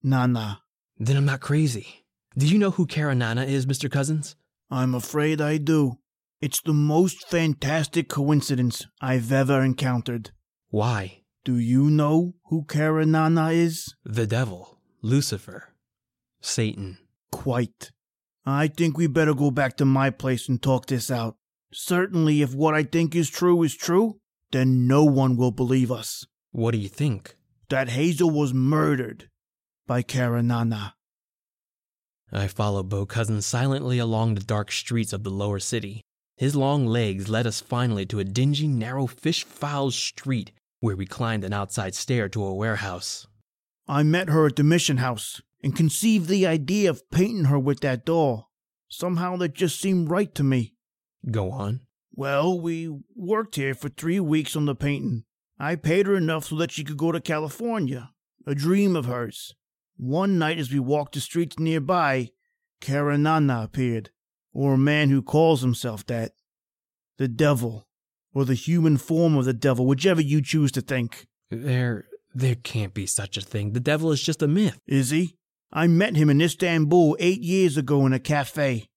Karanana. 0.06 0.60
Then 0.98 1.18
I'm 1.18 1.26
not 1.26 1.42
crazy. 1.42 2.06
Do 2.38 2.48
you 2.48 2.60
know 2.60 2.72
who 2.72 2.86
Karanana 2.86 3.48
is, 3.48 3.66
Mr. 3.66 3.90
Cousins? 3.90 4.36
I'm 4.70 4.94
afraid 4.94 5.42
I 5.42 5.58
do. 5.58 5.98
It's 6.42 6.62
the 6.62 6.74
most 6.74 7.28
fantastic 7.28 8.08
coincidence 8.10 8.86
I've 9.02 9.32
ever 9.32 9.62
encountered. 9.62 10.32
Why? 10.70 11.24
Do 11.44 11.58
you 11.58 11.90
know 11.90 12.36
who 12.46 12.66
Karanana 12.66 13.54
is? 13.54 13.96
The 14.04 14.28
devil, 14.28 14.78
Lucifer, 15.02 15.74
Satan. 16.42 16.98
Quite. 17.32 17.92
I 18.46 18.68
think 18.68 18.98
we 18.98 19.08
better 19.08 19.34
go 19.34 19.50
back 19.50 19.76
to 19.78 19.86
my 19.86 20.10
place 20.10 20.48
and 20.48 20.62
talk 20.62 20.86
this 20.86 21.10
out. 21.10 21.36
Certainly, 21.74 22.42
if 22.42 22.54
what 22.54 22.76
I 22.76 22.84
think 22.84 23.16
is 23.16 23.30
true 23.30 23.64
is 23.64 23.76
true, 23.76 24.20
then 24.52 24.88
no 24.88 25.04
one 25.04 25.36
will 25.36 25.52
believe 25.52 25.92
us. 25.92 26.26
What 26.52 26.72
do 26.72 26.78
you 26.78 26.90
think? 26.90 27.36
That 27.70 27.90
Hazel 27.90 28.30
was 28.30 28.54
murdered 28.54 29.30
by 29.88 30.02
Karanana. 30.02 30.94
I 32.32 32.48
followed 32.48 32.90
Beau 32.90 33.06
Cousin 33.06 33.42
silently 33.42 34.00
along 34.00 34.36
the 34.36 34.42
dark 34.42 34.72
streets 34.72 35.14
of 35.14 35.24
the 35.24 35.30
lower 35.30 35.60
city. 35.60 36.02
His 36.38 36.56
long 36.56 36.86
legs 36.86 37.30
led 37.30 37.48
us 37.48 37.62
finally 37.62 38.06
to 38.08 38.20
a 38.20 38.24
dingy, 38.24 38.68
narrow, 38.68 39.08
fish 39.08 39.44
foul 39.44 39.92
street 39.92 40.52
where 40.80 40.96
we 40.96 41.06
climbed 41.06 41.44
an 41.44 41.54
outside 41.54 41.96
stair 41.96 42.28
to 42.30 42.44
a 42.44 42.54
warehouse. 42.54 43.28
I 43.88 44.04
met 44.04 44.30
her 44.30 44.48
at 44.48 44.56
the 44.56 44.64
mission 44.64 44.98
house 44.98 45.42
and 45.64 45.76
conceived 45.76 46.28
the 46.28 46.46
idea 46.46 46.90
of 46.90 47.10
painting 47.10 47.46
her 47.46 47.60
with 47.60 47.80
that 47.82 48.06
doll. 48.06 48.50
Somehow 48.90 49.38
that 49.38 49.54
just 49.54 49.80
seemed 49.80 50.10
right 50.10 50.34
to 50.36 50.44
me. 50.44 50.74
Go 51.32 51.52
on. 51.52 51.82
Well, 52.12 52.60
we 52.60 52.94
worked 53.16 53.56
here 53.56 53.74
for 53.74 53.90
three 53.90 54.20
weeks 54.20 54.56
on 54.56 54.66
the 54.66 54.76
painting. 54.76 55.24
I 55.60 55.76
paid 55.76 56.08
her 56.08 56.16
enough 56.16 56.46
so 56.46 56.56
that 56.58 56.72
she 56.72 56.84
could 56.84 56.98
go 56.98 57.12
to 57.12 57.22
California, 57.22 58.12
a 58.46 58.56
dream 58.56 58.96
of 58.96 59.06
hers. 59.06 59.56
One 59.98 60.38
night, 60.38 60.58
as 60.58 60.72
we 60.72 60.80
walked 60.80 61.16
the 61.16 61.22
streets 61.22 61.58
nearby, 61.58 62.32
Karanana 62.82 63.64
appeared, 63.64 64.10
or 64.54 64.74
a 64.74 64.78
man 64.78 65.10
who 65.10 65.22
calls 65.22 65.62
himself 65.62 66.06
that. 66.08 66.34
The 67.18 67.28
devil, 67.28 67.88
or 68.34 68.44
the 68.44 68.56
human 68.56 68.98
form 68.98 69.38
of 69.38 69.46
the 69.46 69.54
devil, 69.54 69.86
whichever 69.86 70.22
you 70.22 70.42
choose 70.42 70.72
to 70.74 70.82
think. 70.82 71.28
There, 71.50 72.08
there 72.34 72.56
can't 72.56 72.94
be 72.94 73.06
such 73.06 73.38
a 73.38 73.42
thing. 73.42 73.72
The 73.72 73.80
devil 73.80 74.12
is 74.12 74.22
just 74.22 74.42
a 74.42 74.48
myth. 74.48 74.80
Is 74.86 75.12
he? 75.12 75.38
I 75.72 75.88
met 75.88 76.16
him 76.16 76.30
in 76.30 76.42
Istanbul 76.42 77.16
eight 77.20 77.42
years 77.42 77.78
ago 77.78 78.06
in 78.06 78.14
a 78.14 78.20
cafe. 78.20 78.90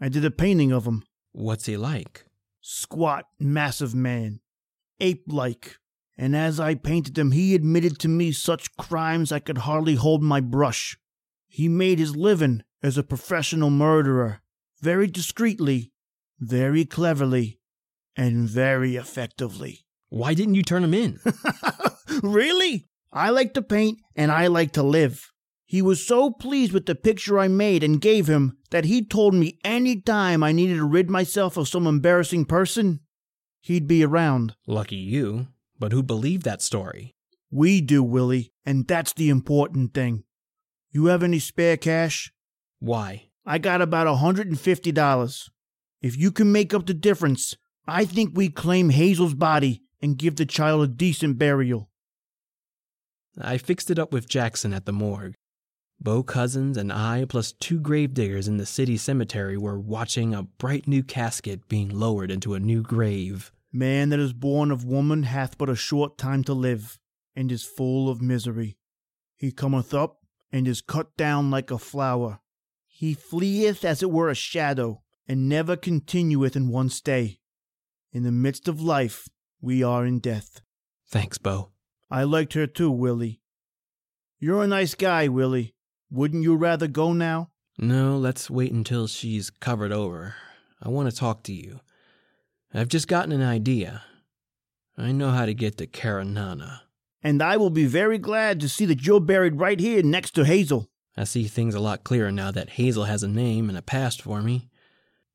I 0.00 0.08
did 0.08 0.24
a 0.24 0.30
painting 0.30 0.72
of 0.72 0.86
him. 0.86 1.04
What's 1.32 1.66
he 1.66 1.76
like? 1.76 2.24
Squat, 2.60 3.26
massive 3.38 3.94
man, 3.94 4.40
ape 5.00 5.24
like. 5.28 5.76
And 6.20 6.36
as 6.36 6.60
I 6.60 6.74
painted 6.74 7.16
him, 7.16 7.30
he 7.30 7.54
admitted 7.54 7.98
to 8.00 8.08
me 8.08 8.30
such 8.30 8.76
crimes 8.76 9.32
I 9.32 9.38
could 9.38 9.56
hardly 9.56 9.94
hold 9.94 10.22
my 10.22 10.42
brush. 10.42 10.98
He 11.48 11.66
made 11.66 11.98
his 11.98 12.14
living 12.14 12.62
as 12.82 12.98
a 12.98 13.02
professional 13.02 13.70
murderer, 13.70 14.42
very 14.82 15.06
discreetly, 15.06 15.92
very 16.38 16.84
cleverly, 16.84 17.58
and 18.16 18.46
very 18.46 18.96
effectively. 18.96 19.86
Why 20.10 20.34
didn't 20.34 20.56
you 20.56 20.62
turn 20.62 20.84
him 20.84 20.92
in? 20.92 21.20
really? 22.22 22.86
I 23.10 23.30
like 23.30 23.54
to 23.54 23.62
paint 23.62 24.00
and 24.14 24.30
I 24.30 24.48
like 24.48 24.72
to 24.72 24.82
live. 24.82 25.32
He 25.64 25.80
was 25.80 26.06
so 26.06 26.30
pleased 26.30 26.72
with 26.74 26.84
the 26.84 26.94
picture 26.94 27.38
I 27.38 27.48
made 27.48 27.82
and 27.82 27.98
gave 27.98 28.26
him 28.26 28.58
that 28.70 28.84
he 28.84 29.02
told 29.02 29.32
me 29.32 29.58
any 29.64 29.98
time 29.98 30.42
I 30.42 30.52
needed 30.52 30.76
to 30.76 30.84
rid 30.84 31.08
myself 31.08 31.56
of 31.56 31.66
some 31.66 31.86
embarrassing 31.86 32.44
person, 32.44 33.00
he'd 33.62 33.88
be 33.88 34.04
around. 34.04 34.54
Lucky 34.66 34.96
you. 34.96 35.46
But 35.80 35.92
who 35.92 36.02
believed 36.02 36.44
that 36.44 36.62
story? 36.62 37.16
We 37.50 37.80
do, 37.80 38.04
Willie, 38.04 38.52
and 38.64 38.86
that's 38.86 39.14
the 39.14 39.30
important 39.30 39.94
thing. 39.94 40.22
You 40.92 41.06
have 41.06 41.22
any 41.22 41.40
spare 41.40 41.76
cash? 41.76 42.32
Why? 42.78 43.30
I 43.46 43.58
got 43.58 43.80
about 43.80 44.06
a 44.06 44.20
$150. 44.22 45.48
If 46.02 46.16
you 46.16 46.30
can 46.30 46.52
make 46.52 46.74
up 46.74 46.86
the 46.86 46.94
difference, 46.94 47.56
I 47.86 48.04
think 48.04 48.32
we 48.34 48.50
claim 48.50 48.90
Hazel's 48.90 49.34
body 49.34 49.82
and 50.02 50.18
give 50.18 50.36
the 50.36 50.46
child 50.46 50.82
a 50.82 50.86
decent 50.86 51.38
burial. 51.38 51.90
I 53.40 53.58
fixed 53.58 53.90
it 53.90 53.98
up 53.98 54.12
with 54.12 54.28
Jackson 54.28 54.74
at 54.74 54.84
the 54.84 54.92
morgue. 54.92 55.34
Beau 55.98 56.22
Cousins 56.22 56.76
and 56.76 56.92
I, 56.92 57.24
plus 57.26 57.52
two 57.52 57.80
gravediggers 57.80 58.48
in 58.48 58.58
the 58.58 58.66
city 58.66 58.96
cemetery, 58.96 59.56
were 59.56 59.78
watching 59.78 60.34
a 60.34 60.42
bright 60.42 60.86
new 60.86 61.02
casket 61.02 61.68
being 61.68 61.88
lowered 61.88 62.30
into 62.30 62.54
a 62.54 62.60
new 62.60 62.82
grave. 62.82 63.52
Man 63.72 64.08
that 64.08 64.18
is 64.18 64.32
born 64.32 64.70
of 64.70 64.84
woman 64.84 65.22
hath 65.24 65.56
but 65.56 65.70
a 65.70 65.76
short 65.76 66.18
time 66.18 66.42
to 66.44 66.54
live, 66.54 66.98
and 67.36 67.52
is 67.52 67.62
full 67.64 68.08
of 68.08 68.20
misery. 68.20 68.76
He 69.36 69.52
cometh 69.52 69.94
up, 69.94 70.18
and 70.52 70.66
is 70.66 70.80
cut 70.80 71.16
down 71.16 71.50
like 71.50 71.70
a 71.70 71.78
flower. 71.78 72.40
He 72.86 73.14
fleeth 73.14 73.84
as 73.84 74.02
it 74.02 74.10
were 74.10 74.28
a 74.28 74.34
shadow, 74.34 75.02
and 75.28 75.48
never 75.48 75.76
continueth 75.76 76.56
in 76.56 76.68
one 76.68 76.88
stay. 76.88 77.38
In 78.12 78.24
the 78.24 78.32
midst 78.32 78.66
of 78.66 78.80
life, 78.80 79.28
we 79.60 79.82
are 79.82 80.04
in 80.04 80.18
death. 80.18 80.60
Thanks, 81.08 81.38
Beau. 81.38 81.70
I 82.10 82.24
liked 82.24 82.54
her 82.54 82.66
too, 82.66 82.90
Willie. 82.90 83.40
You're 84.40 84.64
a 84.64 84.66
nice 84.66 84.94
guy, 84.94 85.28
Willie. 85.28 85.74
Wouldn't 86.10 86.42
you 86.42 86.56
rather 86.56 86.88
go 86.88 87.12
now? 87.12 87.50
No, 87.78 88.18
let's 88.18 88.50
wait 88.50 88.72
until 88.72 89.06
she's 89.06 89.48
covered 89.48 89.92
over. 89.92 90.34
I 90.82 90.88
want 90.88 91.08
to 91.08 91.16
talk 91.16 91.44
to 91.44 91.52
you. 91.52 91.80
I've 92.72 92.88
just 92.88 93.08
gotten 93.08 93.32
an 93.32 93.42
idea. 93.42 94.02
I 94.96 95.12
know 95.12 95.30
how 95.30 95.46
to 95.46 95.54
get 95.54 95.78
to 95.78 95.86
Karanana. 95.86 96.80
And 97.22 97.42
I 97.42 97.56
will 97.56 97.70
be 97.70 97.86
very 97.86 98.18
glad 98.18 98.60
to 98.60 98.68
see 98.68 98.86
that 98.86 99.04
you're 99.04 99.20
buried 99.20 99.58
right 99.58 99.78
here 99.78 100.02
next 100.02 100.32
to 100.32 100.44
Hazel. 100.44 100.88
I 101.16 101.24
see 101.24 101.44
things 101.44 101.74
a 101.74 101.80
lot 101.80 102.04
clearer 102.04 102.30
now 102.30 102.50
that 102.50 102.70
Hazel 102.70 103.04
has 103.04 103.22
a 103.22 103.28
name 103.28 103.68
and 103.68 103.76
a 103.76 103.82
past 103.82 104.22
for 104.22 104.40
me. 104.40 104.68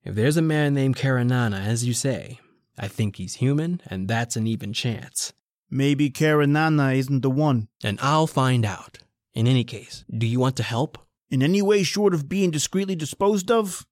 If 0.04 0.15
there's 0.15 0.38
a 0.38 0.42
man 0.42 0.74
named 0.74 0.96
Karanana, 0.96 1.60
as 1.60 1.86
you 1.86 1.94
say, 1.94 2.39
I 2.77 2.88
think 2.88 3.18
he's 3.18 3.36
human, 3.36 3.82
and 3.86 4.08
that's 4.08 4.36
an 4.36 4.48
even 4.48 4.72
chance. 4.72 5.34
Maybe 5.70 6.10
Karanana 6.10 6.96
isn't 6.96 7.22
the 7.22 7.30
one. 7.30 7.68
And 7.84 8.00
I'll 8.01 8.27
find 8.27 8.65
out. 8.65 9.00
In 9.34 9.48
any 9.48 9.63
case, 9.63 10.06
do 10.15 10.25
you 10.25 10.39
want 10.39 10.56
to 10.58 10.63
help? 10.63 10.98
In 11.30 11.44
any 11.44 11.62
way 11.62 11.84
short 11.84 12.13
of 12.13 12.30
being 12.30 12.51
discreetly 12.51 12.96
disposed 12.96 13.51
of? 13.51 13.86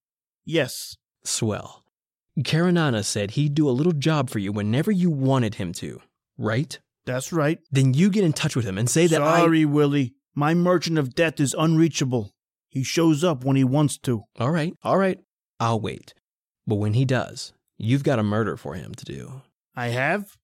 Yes. 0.46 0.98
Swell. 1.24 1.83
Karanana 2.40 3.06
said 3.06 3.32
he'd 3.32 3.54
do 3.54 3.70
a 3.70 3.72
little 3.72 3.92
job 3.94 4.30
for 4.30 4.40
you 4.40 4.52
whenever 4.52 4.92
you 4.92 5.12
wanted 5.12 5.56
him 5.56 5.72
to, 5.74 6.02
right? 6.38 6.80
That's 7.06 7.32
right. 7.32 7.60
Then 7.72 7.94
you 7.94 8.10
get 8.10 8.24
in 8.24 8.34
touch 8.34 8.56
with 8.56 8.66
him 8.66 8.78
and 8.78 8.90
say 8.90 9.08
that 9.08 9.22
I. 9.22 9.42
Sorry, 9.42 9.66
Willie. 9.66 10.16
My 10.34 10.56
merchant 10.56 10.98
of 10.98 11.14
death 11.14 11.40
is 11.40 11.54
unreachable. 11.56 12.32
He 12.70 12.84
shows 12.84 13.24
up 13.24 13.44
when 13.44 13.56
he 13.56 13.64
wants 13.64 14.00
to. 14.00 14.24
All 14.40 14.50
right, 14.50 14.74
all 14.84 14.98
right. 14.98 15.20
I'll 15.60 15.80
wait. 15.80 16.16
But 16.66 16.76
when 16.76 16.96
he 16.96 17.06
does, 17.06 17.54
you've 17.78 18.04
got 18.04 18.18
a 18.18 18.24
murder 18.24 18.58
for 18.58 18.74
him 18.74 18.96
to 18.96 19.06
do. 19.06 19.44
I 19.76 19.90
have? 19.90 20.36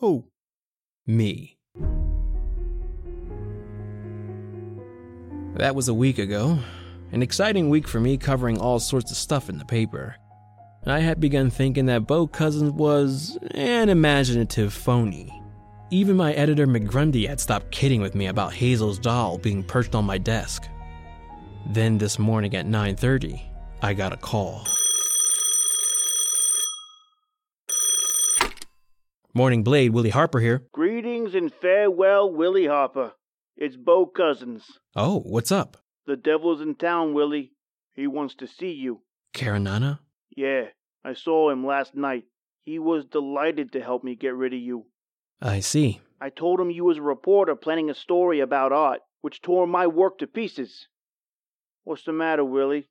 Who? 0.00 0.26
Me. 1.06 1.56
That 5.54 5.74
was 5.74 5.88
a 5.88 5.94
week 5.94 6.18
ago. 6.18 6.58
An 7.12 7.22
exciting 7.22 7.70
week 7.70 7.88
for 7.88 7.98
me 7.98 8.18
covering 8.18 8.58
all 8.58 8.78
sorts 8.78 9.10
of 9.10 9.16
stuff 9.16 9.48
in 9.48 9.56
the 9.56 9.64
paper. 9.64 10.16
I 10.86 11.00
had 11.00 11.20
begun 11.20 11.50
thinking 11.50 11.86
that 11.86 12.06
Beau 12.06 12.26
Cousins 12.26 12.72
was 12.72 13.38
an 13.50 13.90
imaginative 13.90 14.72
phony. 14.72 15.30
Even 15.90 16.16
my 16.16 16.32
editor 16.32 16.66
McGrundy 16.66 17.28
had 17.28 17.38
stopped 17.38 17.70
kidding 17.70 18.00
with 18.00 18.14
me 18.14 18.28
about 18.28 18.54
Hazel's 18.54 18.98
doll 18.98 19.36
being 19.36 19.62
perched 19.62 19.94
on 19.94 20.06
my 20.06 20.16
desk. 20.16 20.68
Then 21.66 21.98
this 21.98 22.18
morning 22.18 22.56
at 22.56 22.64
9:30, 22.64 23.42
I 23.82 23.92
got 23.92 24.14
a 24.14 24.16
call. 24.16 24.64
Morning 29.34 29.62
Blade, 29.62 29.90
Willie 29.92 30.10
Harper 30.10 30.40
here. 30.40 30.66
Greetings 30.72 31.34
and 31.34 31.52
farewell, 31.52 32.32
Willie 32.32 32.66
Harper. 32.66 33.12
It's 33.54 33.76
Beau 33.76 34.06
Cousins. 34.06 34.78
Oh, 34.96 35.20
what's 35.20 35.52
up? 35.52 35.76
The 36.06 36.16
devil's 36.16 36.62
in 36.62 36.74
town, 36.74 37.12
Willie. 37.12 37.52
He 37.94 38.06
wants 38.06 38.34
to 38.36 38.46
see 38.46 38.72
you. 38.72 39.02
Karanana? 39.34 39.98
Yeah, 40.36 40.66
I 41.04 41.14
saw 41.14 41.50
him 41.50 41.66
last 41.66 41.94
night. 41.94 42.24
He 42.64 42.78
was 42.78 43.04
delighted 43.04 43.72
to 43.72 43.80
help 43.82 44.04
me 44.04 44.14
get 44.14 44.34
rid 44.34 44.52
of 44.52 44.60
you. 44.60 44.86
I 45.40 45.60
see. 45.60 46.00
I 46.20 46.30
told 46.30 46.60
him 46.60 46.70
you 46.70 46.84
was 46.84 46.98
a 46.98 47.02
reporter 47.02 47.56
planning 47.56 47.90
a 47.90 47.94
story 47.94 48.40
about 48.40 48.72
art, 48.72 49.00
which 49.22 49.40
tore 49.42 49.66
my 49.66 49.86
work 49.86 50.18
to 50.18 50.26
pieces. 50.26 50.86
What's 51.84 52.04
the 52.04 52.12
matter, 52.12 52.44
Willie? 52.44 52.88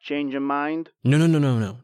Change 0.00 0.32
your 0.32 0.40
mind? 0.40 0.90
No, 1.04 1.18
no, 1.18 1.26
no, 1.26 1.38
no, 1.38 1.58
no. 1.58 1.78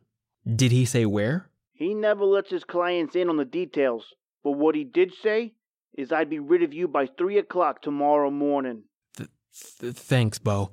Did 0.56 0.72
he 0.72 0.84
say 0.84 1.04
where? 1.04 1.50
He 1.72 1.94
never 1.94 2.24
lets 2.24 2.50
his 2.50 2.64
clients 2.64 3.14
in 3.14 3.28
on 3.28 3.36
the 3.36 3.44
details, 3.44 4.14
but 4.42 4.52
what 4.52 4.74
he 4.74 4.82
did 4.82 5.12
say 5.22 5.54
is 5.96 6.10
I'd 6.10 6.30
be 6.30 6.38
rid 6.38 6.62
of 6.62 6.72
you 6.72 6.88
by 6.88 7.06
three 7.06 7.38
o'clock 7.38 7.82
tomorrow 7.82 8.30
morning. 8.30 8.84
Th- 9.16 9.30
th- 9.78 9.94
thanks, 9.94 10.38
Beau. 10.38 10.70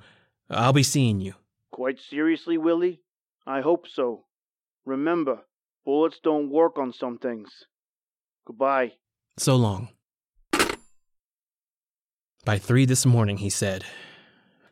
I'll 0.49 0.73
be 0.73 0.83
seeing 0.83 1.19
you. 1.19 1.33
Quite 1.71 1.99
seriously, 1.99 2.57
Willie? 2.57 3.01
I 3.47 3.61
hope 3.61 3.85
so. 3.87 4.25
Remember, 4.85 5.39
bullets 5.85 6.19
don't 6.23 6.49
work 6.49 6.77
on 6.77 6.93
some 6.93 7.17
things. 7.17 7.49
Goodbye. 8.45 8.93
So 9.37 9.55
long. 9.55 9.89
By 12.43 12.57
three 12.59 12.85
this 12.85 13.05
morning, 13.05 13.37
he 13.37 13.49
said. 13.49 13.83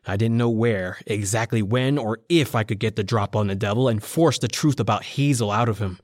I 0.06 0.16
didn't 0.16 0.36
know 0.36 0.50
where, 0.50 0.98
exactly 1.06 1.62
when, 1.62 1.96
or 1.98 2.18
if 2.28 2.54
I 2.54 2.62
could 2.62 2.78
get 2.78 2.94
the 2.94 3.02
drop 3.02 3.34
on 3.34 3.46
the 3.46 3.54
devil 3.54 3.88
and 3.88 4.02
force 4.02 4.38
the 4.38 4.48
truth 4.48 4.78
about 4.78 5.02
Hazel 5.02 5.50
out 5.50 5.68
of 5.68 5.78
him. 5.78 5.98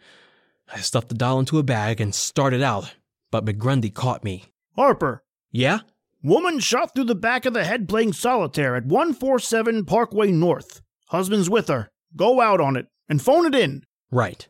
I 0.72 0.78
stuffed 0.80 1.10
the 1.10 1.14
doll 1.14 1.38
into 1.38 1.58
a 1.58 1.62
bag 1.62 2.00
and 2.00 2.14
started 2.14 2.62
out, 2.62 2.94
but 3.30 3.44
McGrundy 3.44 3.92
caught 3.92 4.24
me. 4.24 4.46
Harper, 4.74 5.22
Yeah? 5.52 5.80
woman 6.22 6.60
shot 6.60 6.94
through 6.94 7.04
the 7.04 7.14
back 7.14 7.44
of 7.46 7.52
the 7.54 7.64
head 7.64 7.88
playing 7.88 8.12
solitaire 8.14 8.74
at 8.76 8.86
147 8.86 9.84
Parkway 9.84 10.30
North. 10.30 10.80
Husband's 11.08 11.50
with 11.50 11.68
her. 11.68 11.90
Go 12.16 12.40
out 12.40 12.60
on 12.60 12.76
it 12.76 12.86
and 13.08 13.20
phone 13.20 13.46
it 13.46 13.54
in. 13.54 13.84
Right. 14.10 14.46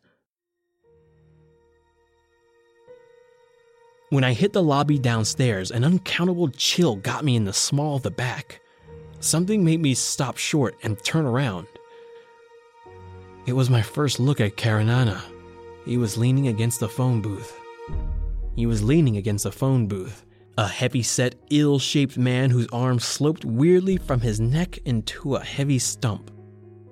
When 4.10 4.24
I 4.24 4.32
hit 4.32 4.52
the 4.52 4.62
lobby 4.62 4.98
downstairs, 4.98 5.70
an 5.70 5.84
uncountable 5.84 6.48
chill 6.48 6.96
got 6.96 7.24
me 7.24 7.36
in 7.36 7.44
the 7.44 7.52
small 7.52 7.96
of 7.96 8.02
the 8.02 8.10
back. 8.10 8.60
Something 9.20 9.64
made 9.64 9.80
me 9.80 9.94
stop 9.94 10.36
short 10.36 10.76
and 10.82 11.02
turn 11.04 11.26
around. 11.26 11.68
It 13.46 13.52
was 13.52 13.70
my 13.70 13.82
first 13.82 14.18
look 14.18 14.40
at 14.40 14.56
Karanana. 14.56 15.20
He 15.84 15.96
was 15.96 16.18
leaning 16.18 16.48
against 16.48 16.80
the 16.80 16.88
phone 16.88 17.20
booth. 17.20 17.56
He 18.56 18.66
was 18.66 18.82
leaning 18.82 19.16
against 19.16 19.46
a 19.46 19.52
phone 19.52 19.86
booth. 19.86 20.24
A 20.58 20.66
heavy 20.66 21.02
set, 21.02 21.36
ill 21.50 21.78
shaped 21.78 22.18
man 22.18 22.50
whose 22.50 22.68
arms 22.72 23.04
sloped 23.04 23.44
weirdly 23.44 23.96
from 23.96 24.20
his 24.20 24.40
neck 24.40 24.78
into 24.78 25.36
a 25.36 25.44
heavy 25.44 25.78
stump. 25.78 26.30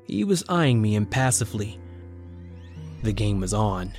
He 0.08 0.24
was 0.24 0.42
eyeing 0.48 0.80
me 0.80 0.94
impassively. 0.94 1.78
The 3.02 3.12
game 3.12 3.40
was 3.40 3.52
on. 3.54 3.92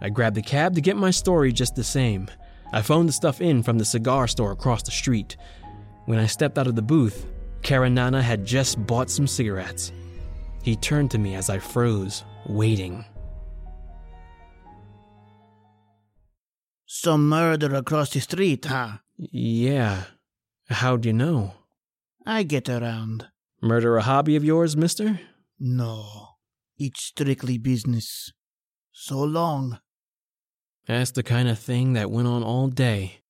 I 0.00 0.10
grabbed 0.10 0.36
the 0.36 0.42
cab 0.42 0.74
to 0.74 0.82
get 0.82 0.96
my 0.96 1.10
story 1.10 1.50
just 1.50 1.74
the 1.74 1.82
same. 1.82 2.28
I 2.72 2.82
phoned 2.82 3.08
the 3.08 3.12
stuff 3.12 3.40
in 3.40 3.62
from 3.62 3.78
the 3.78 3.84
cigar 3.84 4.28
store 4.28 4.52
across 4.52 4.82
the 4.82 4.90
street. 4.90 5.36
When 6.04 6.18
I 6.18 6.26
stepped 6.26 6.58
out 6.58 6.66
of 6.66 6.76
the 6.76 6.82
booth, 6.82 7.26
Karanana 7.62 8.20
had 8.20 8.44
just 8.44 8.86
bought 8.86 9.10
some 9.10 9.26
cigarettes. 9.26 9.92
He 10.62 10.76
turned 10.76 11.10
to 11.12 11.18
me 11.18 11.34
as 11.34 11.48
I 11.48 11.58
froze, 11.58 12.24
waiting. 12.46 13.04
Some 16.84 17.28
murder 17.28 17.74
across 17.74 18.10
the 18.10 18.20
street, 18.20 18.66
huh? 18.66 18.98
Yeah. 19.16 20.04
How'd 20.68 21.06
you 21.06 21.12
know? 21.12 21.54
I 22.26 22.42
get 22.42 22.68
around. 22.68 23.28
Murder 23.64 23.96
a 23.96 24.02
hobby 24.02 24.36
of 24.36 24.44
yours, 24.44 24.76
mister? 24.76 25.20
No, 25.58 26.28
it's 26.76 27.02
strictly 27.02 27.56
business. 27.56 28.30
So 28.92 29.22
long. 29.22 29.78
That's 30.86 31.12
the 31.12 31.22
kind 31.22 31.48
of 31.48 31.58
thing 31.58 31.94
that 31.94 32.10
went 32.10 32.28
on 32.28 32.42
all 32.42 32.68
day. 32.68 33.20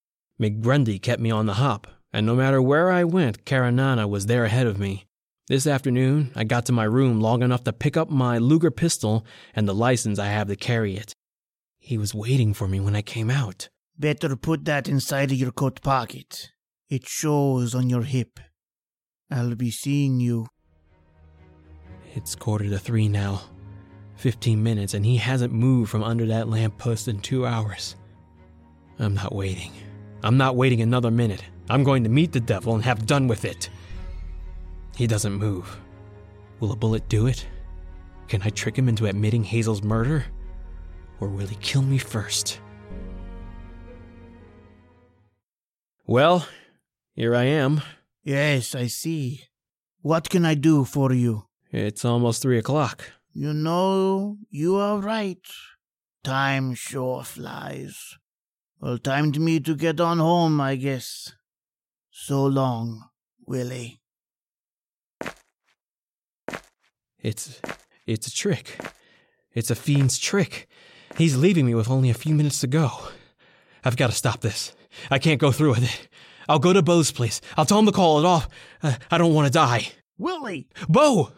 McGrundy 0.42 1.00
kept 1.00 1.22
me 1.22 1.30
on 1.30 1.46
the 1.46 1.54
hop, 1.54 1.86
and 2.12 2.26
no 2.26 2.34
matter 2.34 2.60
where 2.60 2.90
I 2.90 3.04
went, 3.04 3.44
Karanana 3.44 4.08
was 4.08 4.26
there 4.26 4.44
ahead 4.44 4.66
of 4.66 4.76
me. 4.76 5.06
This 5.46 5.68
afternoon, 5.68 6.32
I 6.34 6.42
got 6.42 6.66
to 6.66 6.72
my 6.72 6.82
room 6.82 7.20
long 7.20 7.44
enough 7.44 7.62
to 7.62 7.72
pick 7.72 7.96
up 7.96 8.10
my 8.10 8.38
Luger 8.38 8.72
pistol 8.72 9.24
and 9.54 9.68
the 9.68 9.72
license 9.72 10.18
I 10.18 10.26
have 10.26 10.48
to 10.48 10.56
carry 10.56 10.96
it. 10.96 11.12
He 11.78 11.96
was 11.96 12.12
waiting 12.12 12.54
for 12.54 12.66
me 12.66 12.80
when 12.80 12.96
I 12.96 13.02
came 13.02 13.30
out. 13.30 13.68
Better 13.96 14.34
put 14.34 14.64
that 14.64 14.88
inside 14.88 15.30
of 15.30 15.38
your 15.38 15.52
coat 15.52 15.80
pocket. 15.80 16.50
It 16.90 17.06
shows 17.06 17.72
on 17.72 17.88
your 17.88 18.02
hip. 18.02 18.40
I'll 19.30 19.54
be 19.54 19.70
seeing 19.70 20.20
you. 20.20 20.46
It's 22.14 22.34
quarter 22.34 22.68
to 22.68 22.78
three 22.78 23.08
now. 23.08 23.42
Fifteen 24.16 24.62
minutes, 24.62 24.94
and 24.94 25.04
he 25.04 25.16
hasn't 25.16 25.52
moved 25.52 25.90
from 25.90 26.04
under 26.04 26.26
that 26.26 26.48
lamppost 26.48 27.08
in 27.08 27.20
two 27.20 27.46
hours. 27.46 27.96
I'm 28.98 29.14
not 29.14 29.34
waiting. 29.34 29.72
I'm 30.22 30.36
not 30.36 30.56
waiting 30.56 30.82
another 30.82 31.10
minute. 31.10 31.42
I'm 31.68 31.82
going 31.82 32.04
to 32.04 32.10
meet 32.10 32.32
the 32.32 32.40
devil 32.40 32.74
and 32.74 32.84
have 32.84 33.06
done 33.06 33.26
with 33.26 33.44
it. 33.44 33.70
He 34.96 35.06
doesn't 35.06 35.32
move. 35.32 35.80
Will 36.60 36.72
a 36.72 36.76
bullet 36.76 37.08
do 37.08 37.26
it? 37.26 37.46
Can 38.28 38.42
I 38.42 38.50
trick 38.50 38.76
him 38.76 38.88
into 38.88 39.06
admitting 39.06 39.42
Hazel's 39.42 39.82
murder? 39.82 40.24
Or 41.20 41.28
will 41.28 41.46
he 41.46 41.56
kill 41.56 41.82
me 41.82 41.98
first? 41.98 42.60
Well, 46.06 46.46
here 47.14 47.34
I 47.34 47.44
am. 47.44 47.80
Yes, 48.24 48.74
I 48.74 48.86
see. 48.86 49.44
What 50.00 50.30
can 50.30 50.46
I 50.46 50.54
do 50.54 50.84
for 50.84 51.12
you? 51.12 51.44
It's 51.70 52.04
almost 52.06 52.40
three 52.40 52.58
o'clock. 52.58 53.12
You 53.34 53.52
know, 53.52 54.38
you 54.50 54.76
are 54.76 54.98
right. 54.98 55.46
Time 56.22 56.74
sure 56.74 57.22
flies. 57.22 58.16
Well, 58.80 58.96
time 58.96 59.32
to 59.32 59.40
me 59.40 59.60
to 59.60 59.74
get 59.74 60.00
on 60.00 60.20
home, 60.20 60.58
I 60.58 60.76
guess. 60.76 61.34
So 62.10 62.46
long, 62.46 63.10
Willie. 63.46 64.00
It's 67.20 67.60
it's 68.06 68.26
a 68.26 68.32
trick. 68.32 68.78
It's 69.52 69.70
a 69.70 69.74
fiend's 69.74 70.18
trick. 70.18 70.66
He's 71.18 71.36
leaving 71.36 71.66
me 71.66 71.74
with 71.74 71.90
only 71.90 72.08
a 72.10 72.14
few 72.14 72.34
minutes 72.34 72.60
to 72.60 72.66
go. 72.66 72.90
I've 73.84 73.96
got 73.96 74.08
to 74.08 74.16
stop 74.16 74.40
this. 74.40 74.74
I 75.10 75.18
can't 75.18 75.40
go 75.40 75.52
through 75.52 75.70
with 75.70 75.84
it. 75.84 76.08
I'll 76.48 76.58
go 76.58 76.72
to 76.72 76.82
Beau's 76.82 77.12
place. 77.12 77.40
I'll 77.56 77.64
tell 77.64 77.78
him 77.78 77.86
to 77.86 77.92
call 77.92 78.18
it 78.18 78.24
off. 78.24 78.48
Uh, 78.82 78.94
I 79.10 79.18
don't 79.18 79.34
want 79.34 79.46
to 79.46 79.52
die. 79.52 79.88
Willie! 80.18 80.68
Beau! 80.88 81.32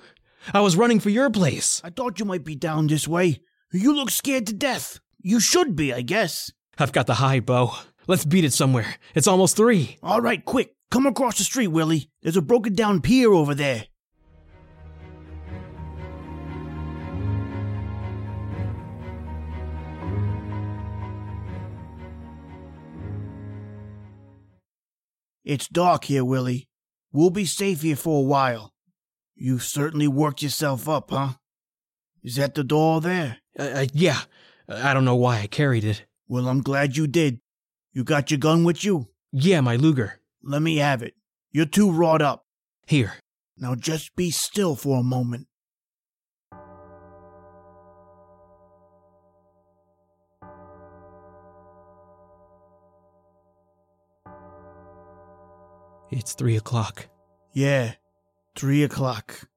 I 0.53 0.61
was 0.61 0.77
running 0.77 1.01
for 1.01 1.11
your 1.11 1.31
place. 1.31 1.81
I 1.85 1.91
thought 1.91 2.19
you 2.19 2.25
might 2.25 2.45
be 2.45 2.55
down 2.55 2.87
this 2.87 3.09
way. 3.09 3.41
You 3.73 3.95
look 3.95 4.11
scared 4.11 4.47
to 4.47 4.53
death. 4.53 5.01
You 5.21 5.41
should 5.41 5.75
be, 5.75 5.93
I 5.93 6.03
guess. 6.03 6.53
I've 6.79 6.93
got 6.93 7.07
the 7.07 7.15
high, 7.15 7.41
Beau. 7.41 7.77
Let's 8.07 8.25
beat 8.25 8.45
it 8.45 8.53
somewhere. 8.53 8.97
It's 9.15 9.27
almost 9.27 9.57
three. 9.57 9.99
All 10.03 10.21
right, 10.21 10.45
quick. 10.45 10.75
Come 10.91 11.07
across 11.07 11.39
the 11.39 11.45
street, 11.45 11.69
Willie. 11.69 12.11
There's 12.23 12.37
a 12.37 12.43
broken 12.43 12.75
down 12.75 13.01
pier 13.01 13.33
over 13.33 13.55
there. 13.55 13.87
It's 25.47 25.69
dark 25.69 26.07
here, 26.07 26.25
Willie. 26.25 26.69
We'll 27.13 27.31
be 27.31 27.45
safe 27.45 27.83
here 27.83 27.95
for 27.95 28.19
a 28.19 28.27
while. 28.27 28.73
You've 29.37 29.63
certainly 29.63 30.09
worked 30.09 30.43
yourself 30.43 30.89
up, 30.89 31.13
huh? 31.13 31.35
Is 32.25 32.35
that 32.35 32.57
the 32.57 32.65
door 32.65 33.01
there? 33.01 33.39
Uh, 33.57 33.63
uh, 33.63 33.87
yeah. 33.93 34.23
I 34.69 34.93
don't 34.93 35.05
know 35.05 35.15
why 35.15 35.39
I 35.39 35.47
carried 35.47 35.85
it. 35.85 36.05
Well, 36.27 36.49
I'm 36.49 36.63
glad 36.63 36.97
you 36.97 37.07
did. 37.07 37.39
You 37.93 38.03
got 38.03 38.33
your 38.33 38.39
gun 38.39 38.65
with 38.65 38.85
you? 38.85 39.07
Yeah, 39.31 39.61
my 39.61 39.77
Luger. 39.77 40.21
Let 40.43 40.63
me 40.63 40.79
have 40.79 41.01
it. 41.01 41.15
You're 41.53 41.65
too 41.65 41.93
wrought 41.93 42.23
up. 42.23 42.43
Here. 42.89 43.15
Now 43.57 43.77
just 43.77 44.17
be 44.17 44.33
still 44.33 44.75
for 44.75 44.99
a 44.99 45.05
moment. 45.05 45.47
It's 56.11 56.35
three 56.35 56.57
o'clock. 56.57 57.09
Yeah, 57.53 57.95
three 58.57 58.83
o'clock. 58.83 59.49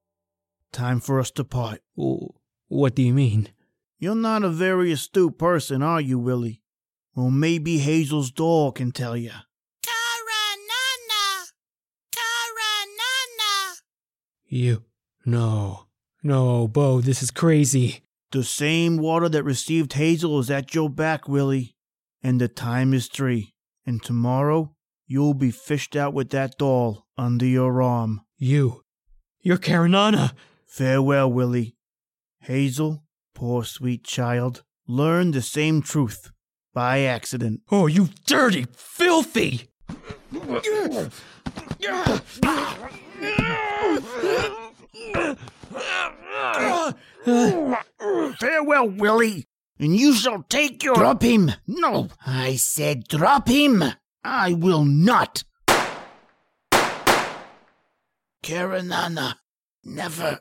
Time 0.72 1.00
for 1.00 1.20
us 1.20 1.30
to 1.32 1.44
part. 1.44 1.80
W- 1.96 2.28
What 2.68 2.94
do 2.94 3.02
you 3.02 3.12
mean? 3.12 3.48
You're 3.98 4.14
not 4.14 4.44
a 4.44 4.48
very 4.48 4.92
astute 4.92 5.38
person, 5.38 5.82
are 5.82 6.00
you, 6.00 6.18
Willie? 6.18 6.62
Well, 7.14 7.30
maybe 7.30 7.78
Hazel's 7.78 8.30
doll 8.30 8.72
can 8.72 8.92
tell 8.92 9.16
you. 9.16 9.32
Karanana! 9.84 11.50
Karanana! 12.12 13.76
You. 14.46 14.84
No. 15.26 15.86
No, 16.22 16.68
Beau, 16.68 17.00
this 17.00 17.22
is 17.22 17.30
crazy. 17.30 18.02
The 18.32 18.44
same 18.44 18.96
water 18.96 19.28
that 19.28 19.42
received 19.44 19.94
Hazel 19.94 20.38
is 20.38 20.50
at 20.50 20.74
your 20.74 20.88
back, 20.88 21.28
Willie. 21.28 21.74
And 22.22 22.40
the 22.40 22.48
time 22.48 22.94
is 22.94 23.08
three. 23.08 23.54
And 23.86 24.02
tomorrow, 24.02 24.74
you'll 25.10 25.34
be 25.34 25.50
fished 25.50 25.96
out 25.96 26.14
with 26.14 26.30
that 26.30 26.56
doll 26.56 27.04
under 27.18 27.44
your 27.44 27.82
arm. 27.82 28.20
You. 28.38 28.84
You're 29.42 29.58
Karanana. 29.58 30.34
Farewell, 30.66 31.32
Willie. 31.32 31.74
Hazel, 32.42 33.02
poor 33.34 33.64
sweet 33.64 34.04
child, 34.04 34.62
learned 34.86 35.34
the 35.34 35.42
same 35.42 35.82
truth 35.82 36.30
by 36.72 37.00
accident. 37.00 37.62
Oh, 37.72 37.88
you 37.88 38.10
dirty, 38.24 38.66
filthy! 38.72 39.68
Farewell, 48.38 48.88
Willie. 48.88 49.48
and 49.80 49.96
you 49.96 50.12
shall 50.14 50.44
take 50.48 50.84
your. 50.84 50.94
Drop 50.94 51.22
him! 51.22 51.50
No, 51.66 52.10
I 52.24 52.54
said 52.54 53.08
drop 53.08 53.48
him! 53.48 53.82
I 54.22 54.52
will 54.52 54.84
not. 54.84 55.44
Karanana 58.42 59.34
never 59.84 60.40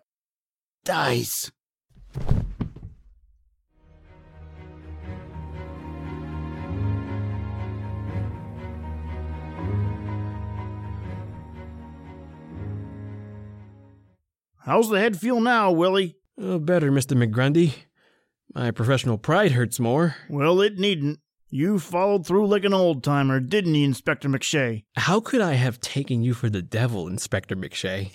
dies. 0.83 1.51
How's 14.69 14.89
the 14.89 14.99
head 14.99 15.19
feel 15.19 15.41
now, 15.41 15.71
Willie? 15.71 16.15
Oh, 16.37 16.59
better, 16.59 16.91
Mr. 16.91 17.17
McGrundy. 17.17 17.73
My 18.53 18.71
professional 18.71 19.17
pride 19.17 19.53
hurts 19.53 19.79
more. 19.79 20.15
Well, 20.29 20.61
it 20.61 20.77
needn't. 20.77 21.19
You 21.51 21.79
followed 21.79 22.27
through 22.27 22.45
like 22.45 22.63
an 22.63 22.75
old 22.75 23.03
timer, 23.03 23.39
didn't 23.39 23.73
you, 23.73 23.83
Inspector 23.83 24.29
McShea? 24.29 24.83
How 24.95 25.19
could 25.19 25.41
I 25.41 25.53
have 25.53 25.81
taken 25.81 26.21
you 26.21 26.35
for 26.35 26.47
the 26.47 26.61
devil, 26.61 27.07
Inspector 27.07 27.55
McShea? 27.55 28.11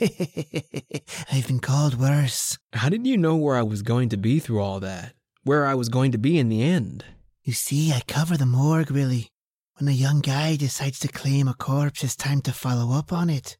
I've 1.32 1.48
been 1.48 1.58
called 1.58 1.98
worse. 1.98 2.56
How 2.74 2.88
did 2.88 3.04
you 3.08 3.16
know 3.16 3.34
where 3.34 3.56
I 3.56 3.62
was 3.62 3.82
going 3.82 4.08
to 4.10 4.16
be 4.16 4.38
through 4.38 4.60
all 4.60 4.78
that? 4.78 5.14
Where 5.42 5.66
I 5.66 5.74
was 5.74 5.88
going 5.88 6.12
to 6.12 6.18
be 6.18 6.38
in 6.38 6.48
the 6.48 6.62
end? 6.62 7.04
You 7.42 7.54
see, 7.54 7.92
I 7.92 8.02
cover 8.06 8.36
the 8.36 8.46
morgue, 8.46 8.92
really. 8.92 9.32
When 9.78 9.88
a 9.88 9.92
young 9.92 10.20
guy 10.20 10.54
decides 10.54 11.00
to 11.00 11.08
claim 11.08 11.48
a 11.48 11.54
corpse, 11.54 12.04
it's 12.04 12.14
time 12.14 12.40
to 12.42 12.52
follow 12.52 12.96
up 12.96 13.12
on 13.12 13.30
it. 13.30 13.56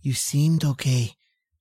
You 0.00 0.12
seemed 0.12 0.64
okay, 0.64 1.14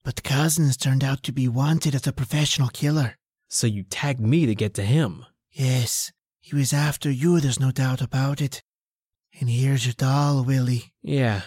but 0.03 0.23
Cousins 0.23 0.77
turned 0.77 1.03
out 1.03 1.23
to 1.23 1.31
be 1.31 1.47
wanted 1.47 1.95
as 1.95 2.05
a 2.05 2.13
professional 2.13 2.67
killer. 2.67 3.15
So 3.49 3.65
you 3.65 3.81
tagged 3.81 4.19
me 4.19 4.45
to 4.45 4.53
get 4.53 4.75
to 4.75 4.83
him. 4.83 5.25
Yes, 5.51 6.11
he 6.47 6.55
was 6.55 6.71
after 6.71 7.11
you, 7.11 7.41
there's 7.41 7.59
no 7.59 7.71
doubt 7.71 8.01
about 8.01 8.39
it. 8.39 8.61
And 9.37 9.49
here's 9.49 9.85
your 9.85 9.95
doll, 9.97 10.45
Willie. 10.45 10.93
Yeah. 11.01 11.41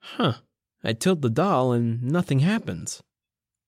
Huh. 0.00 0.34
I 0.84 0.92
tilt 0.92 1.22
the 1.22 1.30
doll 1.30 1.72
and 1.72 2.02
nothing 2.02 2.40
happens. 2.40 3.02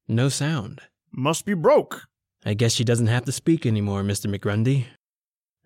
No 0.07 0.28
sound. 0.28 0.83
Must 1.11 1.46
be 1.46 1.54
broke. 1.54 2.09
I 2.44 2.52
guess 2.52 2.72
she 2.72 2.85
doesn't 2.85 3.07
have 3.07 3.24
to 3.24 3.33
speak 3.33 3.64
anymore, 3.64 4.02
Mr. 4.02 4.26
McGrundy. 4.26 4.85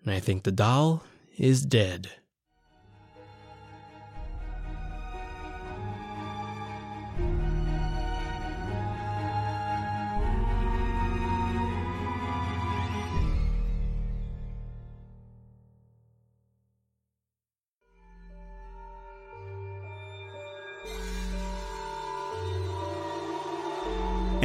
And 0.05 0.13
I 0.13 0.21
think 0.21 0.43
the 0.43 0.51
doll 0.53 1.03
is 1.37 1.65
dead. 1.65 2.11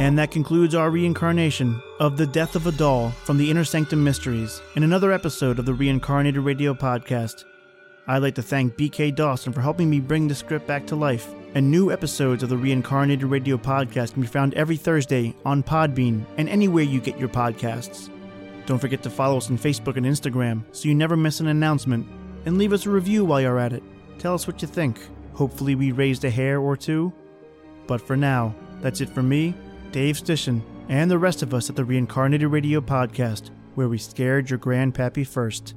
And 0.05 0.19
that 0.19 0.29
concludes 0.29 0.75
our 0.75 0.91
reincarnation 0.91 1.81
of 1.99 2.15
The 2.15 2.27
Death 2.27 2.55
of 2.55 2.67
a 2.67 2.71
Doll 2.71 3.09
from 3.09 3.39
the 3.39 3.49
Inner 3.49 3.63
Sanctum 3.63 4.03
Mysteries 4.03 4.61
in 4.75 4.83
another 4.83 5.11
episode 5.11 5.57
of 5.57 5.65
the 5.65 5.73
Reincarnated 5.73 6.43
Radio 6.43 6.75
Podcast. 6.75 7.43
I'd 8.05 8.21
like 8.21 8.35
to 8.35 8.43
thank 8.43 8.77
BK 8.77 9.15
Dawson 9.15 9.51
for 9.51 9.61
helping 9.61 9.89
me 9.89 9.99
bring 9.99 10.27
the 10.27 10.35
script 10.35 10.67
back 10.67 10.85
to 10.85 10.95
life. 10.95 11.33
And 11.55 11.71
new 11.71 11.91
episodes 11.91 12.43
of 12.43 12.49
the 12.49 12.57
Reincarnated 12.57 13.23
Radio 13.23 13.57
Podcast 13.57 14.13
can 14.13 14.21
be 14.21 14.27
found 14.27 14.53
every 14.53 14.77
Thursday 14.77 15.35
on 15.43 15.63
Podbean 15.63 16.23
and 16.37 16.49
anywhere 16.49 16.83
you 16.83 17.01
get 17.01 17.17
your 17.17 17.29
podcasts. 17.29 18.11
Don't 18.67 18.77
forget 18.77 19.01
to 19.01 19.09
follow 19.09 19.37
us 19.37 19.49
on 19.49 19.57
Facebook 19.57 19.97
and 19.97 20.05
Instagram 20.05 20.65
so 20.71 20.87
you 20.87 20.93
never 20.93 21.17
miss 21.17 21.39
an 21.39 21.47
announcement. 21.47 22.05
And 22.45 22.59
leave 22.59 22.73
us 22.73 22.85
a 22.85 22.91
review 22.91 23.25
while 23.25 23.41
you're 23.41 23.57
at 23.57 23.73
it. 23.73 23.81
Tell 24.19 24.35
us 24.35 24.45
what 24.45 24.61
you 24.61 24.67
think. 24.67 24.99
Hopefully, 25.33 25.73
we 25.73 25.91
raised 25.91 26.23
a 26.25 26.29
hair 26.29 26.59
or 26.59 26.77
two. 26.77 27.11
But 27.87 28.01
for 28.01 28.15
now, 28.15 28.53
that's 28.81 29.01
it 29.01 29.09
for 29.09 29.23
me, 29.23 29.55
Dave 29.95 30.17
Stishan, 30.17 30.61
and 30.89 31.09
the 31.09 31.17
rest 31.17 31.41
of 31.41 31.53
us 31.53 31.69
at 31.69 31.77
the 31.77 31.85
Reincarnated 31.85 32.49
Radio 32.49 32.81
Podcast, 32.81 33.51
where 33.75 33.87
we 33.87 33.97
scared 33.97 34.49
your 34.49 34.59
grandpappy 34.59 35.25
first. 35.25 35.73